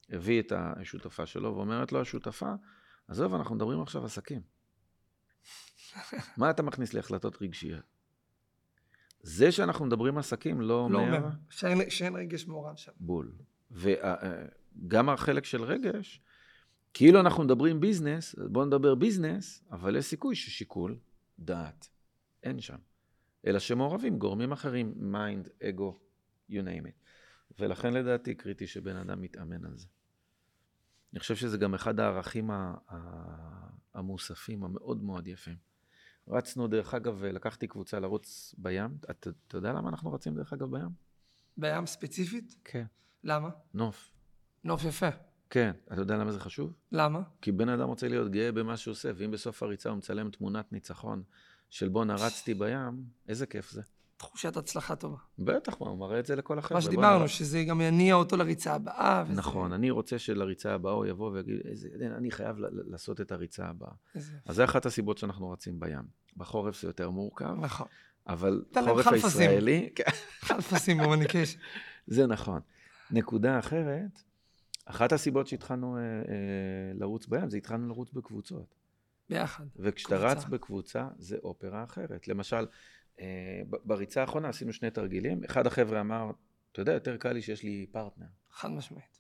[0.09, 2.53] הביא את השותפה שלו, ואומרת לו השותפה,
[3.07, 4.41] עזוב, אנחנו מדברים עכשיו עסקים.
[6.37, 7.83] מה אתה מכניס לי החלטות רגשיות?
[9.21, 10.97] זה שאנחנו מדברים עסקים לא אומר...
[11.11, 11.27] לא אומר.
[11.49, 12.91] שאין- שאין רגש מעורב שם.
[12.99, 13.31] בול.
[13.71, 16.21] וגם החלק של רגש,
[16.93, 20.97] כאילו אנחנו מדברים business, בואו נדבר business, אבל יש סיכוי ששיקול
[21.39, 21.89] דעת
[22.43, 22.77] אין שם.
[23.47, 25.99] אלא שמעורבים גורמים אחרים, mind, אגו,
[26.49, 27.07] you name it.
[27.59, 29.87] ולכן לדעתי קריטי שבן אדם מתאמן על זה.
[31.13, 32.49] אני חושב שזה גם אחד הערכים
[33.93, 35.55] המוספים המאוד מאוד יפים.
[36.27, 38.97] רצנו, דרך אגב, לקחתי קבוצה לרוץ בים.
[39.11, 40.89] אתה, אתה יודע למה אנחנו רצים, דרך אגב, בים?
[41.57, 42.55] בים ספציפית?
[42.63, 42.85] כן.
[43.23, 43.49] למה?
[43.73, 44.11] נוף.
[44.63, 45.09] נוף יפה.
[45.49, 45.71] כן.
[45.93, 46.73] אתה יודע למה זה חשוב?
[46.91, 47.21] למה?
[47.41, 50.71] כי בן אדם רוצה להיות גאה במה שהוא עושה, ואם בסוף הריצה הוא מצלם תמונת
[50.71, 51.23] ניצחון
[51.69, 53.81] של בואנה רצתי בים, איזה כיף זה.
[54.17, 55.17] תחושת הצלחה טובה.
[55.39, 56.77] בטח, הוא מראה את זה לכל החבר'ה.
[56.77, 59.23] מה שדיברנו, שזה גם יניע אותו לריצה הבאה.
[59.27, 61.87] וזה- נכון, אני רוצה שלריצה הבאה הוא יבוא ויגיד, איזה,
[62.17, 63.91] אני חייב לעשות את הריצה הבאה.
[64.15, 66.03] איזה- אז זה אחת הסיבות שאנחנו רצים בים.
[66.37, 67.87] בחורף זה יותר מורכב, נכון.
[68.27, 69.07] אבל חורף.
[69.07, 70.03] הישראלי, כן,
[70.41, 71.59] חלפסים במוניקיישן.
[72.07, 72.59] זה נכון.
[73.11, 74.21] נקודה אחרת,
[74.85, 76.05] אחת הסיבות שהתחלנו אה, אה,
[76.93, 78.75] לרוץ בים, זה התחלנו לרוץ בקבוצות.
[79.29, 79.65] ביחד.
[79.75, 80.31] וכשאתה קבוצה.
[80.31, 82.27] רץ בקבוצה, זה אופרה אחרת.
[82.27, 82.65] למשל,
[83.19, 85.43] אה, בריצה האחרונה עשינו שני תרגילים.
[85.43, 86.31] אחד החבר'ה אמר,
[86.71, 88.25] אתה יודע, יותר קל לי שיש לי פרטנר.
[88.51, 89.19] חד משמעית.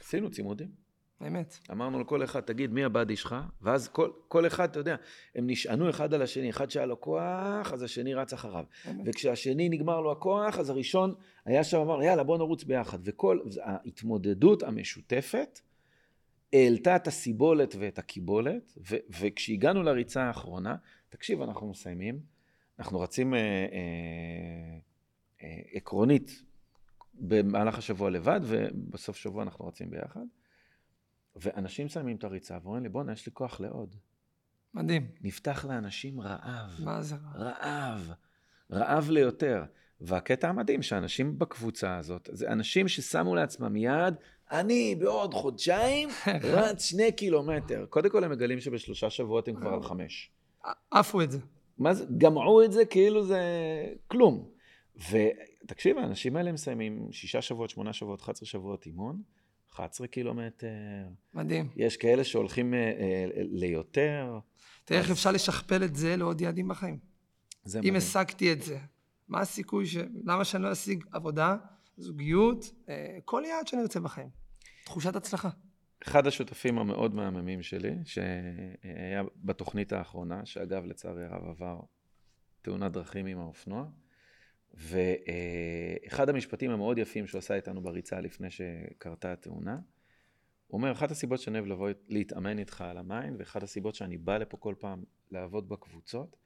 [0.00, 0.88] עשינו צימודים.
[1.20, 1.58] באמת.
[1.70, 3.36] אמרנו לכל אחד, תגיד, מי הבאדי שלך?
[3.62, 4.96] ואז כל, כל אחד, אתה יודע,
[5.34, 6.50] הם נשענו אחד על השני.
[6.50, 8.64] אחד שהיה לו כוח, אז השני רץ אחריו.
[8.84, 9.04] באמת.
[9.06, 11.14] וכשהשני נגמר לו הכוח, אז הראשון
[11.44, 12.98] היה שם, אמר, יאללה, בוא נרוץ ביחד.
[13.04, 15.60] וכל ההתמודדות המשותפת
[16.52, 20.76] העלתה את הסיבולת ואת הקיבולת, ו- וכשהגענו לריצה האחרונה,
[21.08, 22.20] תקשיב, אנחנו מסיימים,
[22.78, 24.78] אנחנו רצים אה, אה,
[25.42, 26.42] אה, עקרונית
[27.14, 30.24] במהלך השבוע לבד, ובסוף שבוע אנחנו רצים ביחד,
[31.36, 33.96] ואנשים מסיימים את הריצה ואומרים לי, בואנה, יש לי כוח לעוד.
[34.74, 35.06] מדהים.
[35.20, 36.70] נפתח לאנשים רעב.
[36.84, 37.30] מה זה רע?
[37.34, 38.12] רעב,
[38.72, 39.64] רעב ליותר.
[40.00, 44.16] והקטע המדהים שאנשים בקבוצה הזאת, זה אנשים ששמו לעצמם יעד,
[44.50, 46.08] אני בעוד חודשיים
[46.56, 47.86] רץ שני קילומטר.
[47.90, 50.30] קודם כל הם מגלים שבשלושה שבועות הם כבר על חמש.
[50.90, 51.38] עפו את זה.
[51.78, 53.40] מה זה, גמעו את זה כאילו זה
[54.06, 54.48] כלום.
[54.96, 59.22] ותקשיב, האנשים האלה מסיימים שישה שבועות, שמונה שבועות, 11 שבועות אימון,
[59.72, 60.68] 11 קילומטר.
[61.34, 61.68] מדהים.
[61.76, 64.38] יש כאלה שהולכים אה, אה, ליותר.
[64.84, 66.98] תראה איך אפשר לשכפל את זה לעוד יעדים בחיים.
[67.64, 67.96] זה אם מדהים.
[67.96, 68.78] השגתי את זה,
[69.28, 69.96] מה הסיכוי ש...
[70.24, 71.56] למה שאני לא אשיג עבודה,
[71.98, 74.28] זוגיות, אה, כל יעד שאני ארצה בחיים?
[74.84, 75.48] תחושת הצלחה.
[76.02, 81.80] אחד השותפים המאוד מהממים שלי, שהיה בתוכנית האחרונה, שאגב, לצערי הרב עבר
[82.62, 83.84] תאונת דרכים עם האופנוע,
[84.74, 89.78] ואחד המשפטים המאוד יפים שהוא עשה איתנו בריצה לפני שקרתה התאונה,
[90.66, 94.18] הוא אומר, אחת הסיבות שאני אוהב לבוא להתאמן איתך על ה mind, ואחת הסיבות שאני
[94.18, 96.36] בא לפה כל פעם לעבוד בקבוצות,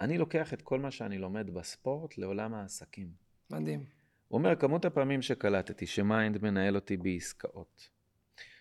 [0.00, 3.12] אני לוקח את כל מה שאני לומד בספורט לעולם העסקים.
[3.50, 4.01] מדהים.
[4.32, 7.90] הוא אומר, כמות הפעמים שקלטתי ש mind מנהל אותי בעסקאות,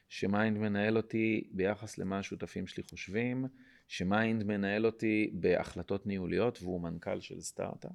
[0.09, 3.45] ש mind מנהל אותי ביחס למה השותפים שלי חושבים,
[3.87, 7.91] ש mind מנהל אותי בהחלטות ניהוליות, והוא מנכ"ל של סטארט-אפ.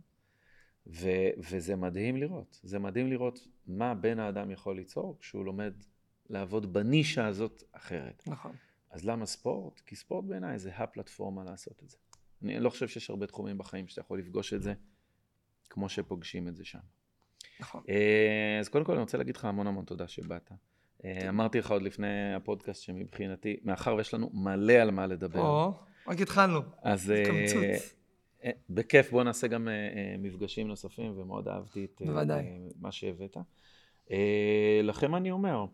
[0.87, 2.61] ו- וזה מדהים לראות.
[2.62, 5.72] זה מדהים לראות מה בן האדם יכול ליצור כשהוא לומד
[6.29, 8.22] לעבוד בנישה הזאת אחרת.
[8.27, 8.53] נכון.
[8.91, 9.81] אז למה ספורט?
[9.81, 11.97] כי ספורט בעיניי זה הפלטפורמה לעשות את זה.
[12.43, 14.74] אני לא חושב שיש הרבה תחומים בחיים שאתה יכול לפגוש את זה
[15.70, 16.95] כמו שפוגשים את זה שם.
[17.61, 17.82] נכון.
[17.88, 20.52] אה, אז קודם כל אני רוצה להגיד לך המון המון תודה שבאת.
[21.04, 25.40] אה, אמרתי לך עוד לפני הפודקאסט שמבחינתי, מאחר ויש לנו מלא על מה לדבר.
[25.40, 25.72] או,
[26.07, 26.61] רק התחלנו.
[26.82, 29.68] אז אה, בכיף בוא נעשה גם
[30.18, 32.44] מפגשים נוספים, ומאוד אהבתי את בוודאי.
[32.80, 33.36] מה שהבאת.
[34.82, 35.64] לכם אני אומר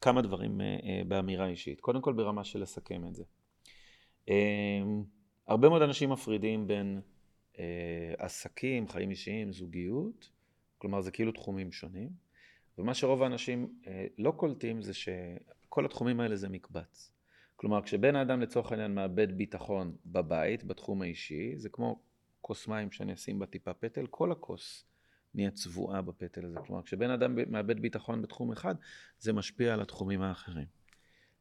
[0.00, 0.60] כמה דברים
[1.08, 1.80] באמירה אישית.
[1.80, 3.24] קודם כל ברמה של לסכם את זה.
[5.46, 7.00] הרבה מאוד אנשים מפרידים בין
[8.18, 10.30] עסקים, חיים אישיים, זוגיות,
[10.82, 12.10] כלומר זה כאילו תחומים שונים,
[12.78, 17.12] ומה שרוב האנשים אה, לא קולטים זה שכל התחומים האלה זה מקבץ.
[17.56, 22.00] כלומר כשבן האדם לצורך העניין מאבד ביטחון בבית, בתחום האישי, זה כמו
[22.40, 24.84] כוס מים שאני אשים בה טיפה פטל, כל הכוס
[25.34, 26.58] נהיה צבועה בפטל הזה.
[26.66, 28.74] כלומר כשבן אדם מאבד ביטחון בתחום אחד,
[29.18, 30.66] זה משפיע על התחומים האחרים.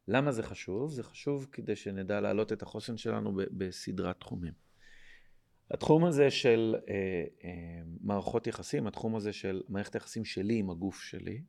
[0.07, 0.91] למה זה חשוב?
[0.91, 4.53] זה חשוב כדי שנדע להעלות את החוסן שלנו בסדרת תחומים.
[5.73, 6.93] התחום הזה של אה,
[7.43, 11.41] אה, מערכות יחסים, התחום הזה של מערכת היחסים שלי עם הגוף שלי,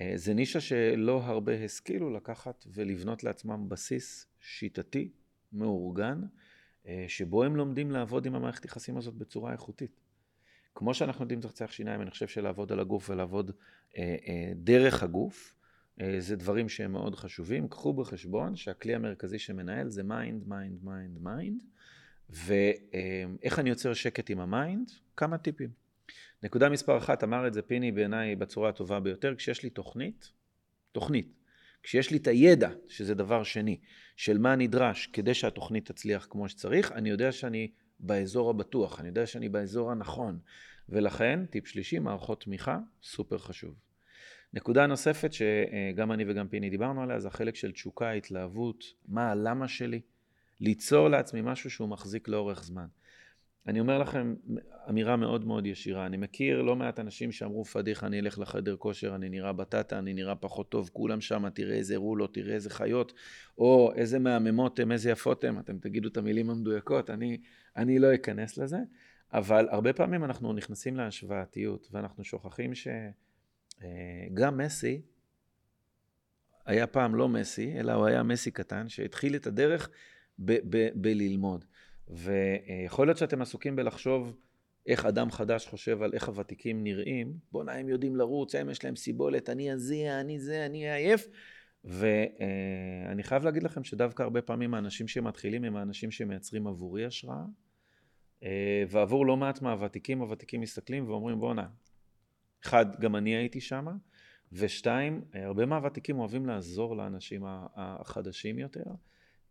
[0.00, 5.10] אה, זה נישה שלא הרבה השכילו לקחת ולבנות לעצמם בסיס שיטתי,
[5.52, 6.20] מאורגן,
[6.86, 10.00] אה, שבו הם לומדים לעבוד עם המערכת יחסים הזאת בצורה איכותית.
[10.74, 13.50] כמו שאנחנו יודעים לצחצח שיניים, אני חושב שלעבוד על הגוף ולעבוד
[13.96, 15.54] אה, אה, דרך הגוף,
[16.00, 17.68] אה, זה דברים שהם מאוד חשובים.
[17.68, 21.60] קחו בחשבון שהכלי המרכזי שמנהל זה mind, mind, mind, mind.
[22.34, 24.90] ואיך אני יוצר שקט עם ה mind?
[25.16, 25.70] כמה טיפים.
[26.42, 30.30] נקודה מספר אחת, אמר את זה פיני בעיניי בצורה הטובה ביותר, כשיש לי תוכנית,
[30.92, 31.32] תוכנית,
[31.82, 33.78] כשיש לי את הידע, שזה דבר שני,
[34.16, 37.70] של מה נדרש כדי שהתוכנית תצליח כמו שצריך, אני יודע שאני
[38.00, 40.38] באזור הבטוח, אני יודע שאני באזור הנכון,
[40.88, 43.74] ולכן, טיפ שלישי, מערכות תמיכה, סופר חשוב.
[44.54, 49.68] נקודה נוספת שגם אני וגם פיני דיברנו עליה, זה החלק של תשוקה, התלהבות, מה הלמה
[49.68, 50.00] שלי.
[50.60, 52.86] ליצור לעצמי משהו שהוא מחזיק לאורך זמן.
[53.66, 54.34] אני אומר לכם
[54.88, 59.14] אמירה מאוד מאוד ישירה, אני מכיר לא מעט אנשים שאמרו פדיחה אני אלך לחדר כושר,
[59.14, 63.12] אני נראה בטטה, אני נראה פחות טוב, כולם שם, תראה איזה רולות, תראה איזה חיות,
[63.58, 67.40] או איזה מהממות הם, איזה יפות הם, אתם תגידו את המילים המדויקות, אני,
[67.76, 68.78] אני לא אכנס לזה,
[69.32, 73.00] אבל הרבה פעמים אנחנו נכנסים להשוואתיות, ואנחנו שוכחים שגם
[74.60, 75.02] אה, מסי
[76.66, 79.90] היה פעם לא מסי, אלא הוא היה מסי קטן, שהתחיל את הדרך
[80.94, 81.64] בללמוד.
[82.08, 84.36] ויכול להיות שאתם עסוקים בלחשוב
[84.86, 88.96] איך אדם חדש חושב על איך הוותיקים נראים, בואנה הם יודעים לרוץ, הם יש להם
[88.96, 91.28] סיבולת, אני הזה, אני זה, אני עייף.
[91.84, 97.44] ואני חייב להגיד לכם שדווקא הרבה פעמים האנשים שמתחילים הם האנשים שמייצרים עבורי השראה,
[98.88, 101.66] ועבור לא מעט מהוותיקים, הוותיקים מסתכלים ואומרים בואנה,
[102.64, 103.86] אחד, גם אני הייתי שם,
[104.52, 107.42] ושתיים, הרבה מהוותיקים אוהבים לעזור לאנשים
[107.76, 108.84] החדשים יותר.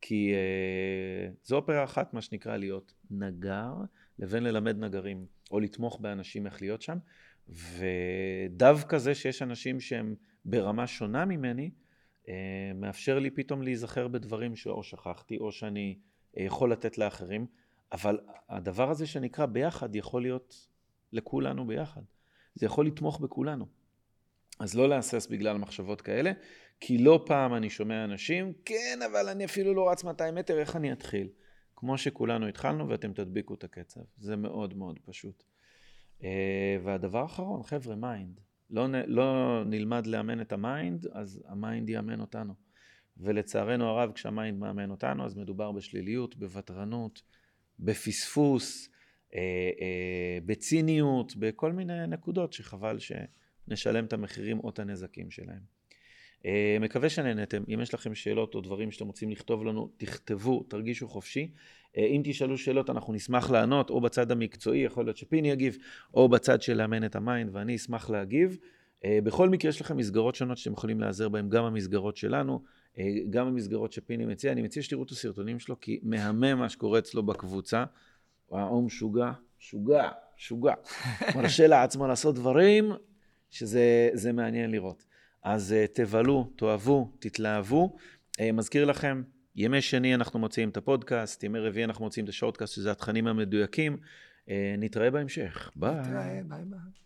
[0.05, 3.73] כי uh, זו אופרה אחת, מה שנקרא להיות נגר,
[4.19, 6.97] לבין ללמד נגרים, או לתמוך באנשים איך להיות שם.
[7.49, 11.71] ודווקא זה שיש אנשים שהם ברמה שונה ממני,
[12.23, 12.29] uh,
[12.75, 17.47] מאפשר לי פתאום להיזכר בדברים שאו שכחתי, או שאני uh, יכול לתת לאחרים.
[17.91, 20.67] אבל הדבר הזה שנקרא ביחד יכול להיות
[21.11, 22.01] לכולנו ביחד.
[22.55, 23.65] זה יכול לתמוך בכולנו.
[24.59, 26.31] אז לא להסס בגלל מחשבות כאלה,
[26.79, 30.75] כי לא פעם אני שומע אנשים, כן, אבל אני אפילו לא רץ 200 מטר, איך
[30.75, 31.27] אני אתחיל?
[31.75, 34.01] כמו שכולנו התחלנו ואתם תדביקו את הקצב.
[34.17, 35.43] זה מאוד מאוד פשוט.
[36.23, 38.39] אה, והדבר האחרון, חבר'ה, mind.
[38.69, 42.53] לא, לא נלמד לאמן את ה mind, אז ה mind יאמן אותנו.
[43.17, 47.21] ולצערנו הרב, כשה mind מאמן אותנו, אז מדובר בשליליות, בוותרנות,
[47.79, 48.89] בפספוס,
[49.35, 49.39] אה,
[49.81, 52.99] אה, בציניות, בכל מיני נקודות שחבל
[53.67, 55.83] שנשלם את המחירים או את הנזקים שלהם.
[56.45, 61.07] אה, מקווה שנהנתם, אם יש לכם שאלות או דברים שאתם רוצים לכתוב לנו, תכתבו, תרגישו
[61.07, 61.51] חופשי.
[61.97, 65.77] אה, אם תשאלו שאלות אנחנו נשמח לענות, או בצד המקצועי, יכול להיות שפיני יגיב,
[66.13, 68.57] או בצד של לאמן את ה mind, ואני אשמח להגיב.
[69.05, 72.61] אה, בכל מקרה יש לכם מסגרות שונות שאתם יכולים להיעזר בהן, גם המסגרות שלנו,
[73.29, 74.51] גם המסגרות שפיני מציע.
[74.51, 77.85] אני מציע שתראו את הסרטונים שלו, כי מהמם מה שקורה אצלו בקבוצה.
[78.47, 80.73] הוא משוגע, משוגע, משוגע.
[81.35, 82.91] מרשה לעצמו לעשות דברים
[83.53, 85.05] שזה זה מעניין לראות.
[85.43, 87.95] אז uh, תבלו, תאהבו, תתלהבו.
[88.37, 89.23] Uh, מזכיר לכם,
[89.55, 93.27] ימי שני אנחנו מוציאים את הפודקאסט, ימי רביעי אנחנו מוציאים את ה shortcast, שזה התכנים
[93.27, 93.97] המדויקים.
[94.45, 95.71] Uh, נתראה בהמשך.
[95.75, 95.95] ביי.
[95.95, 97.02] נתראה, ביי ביי.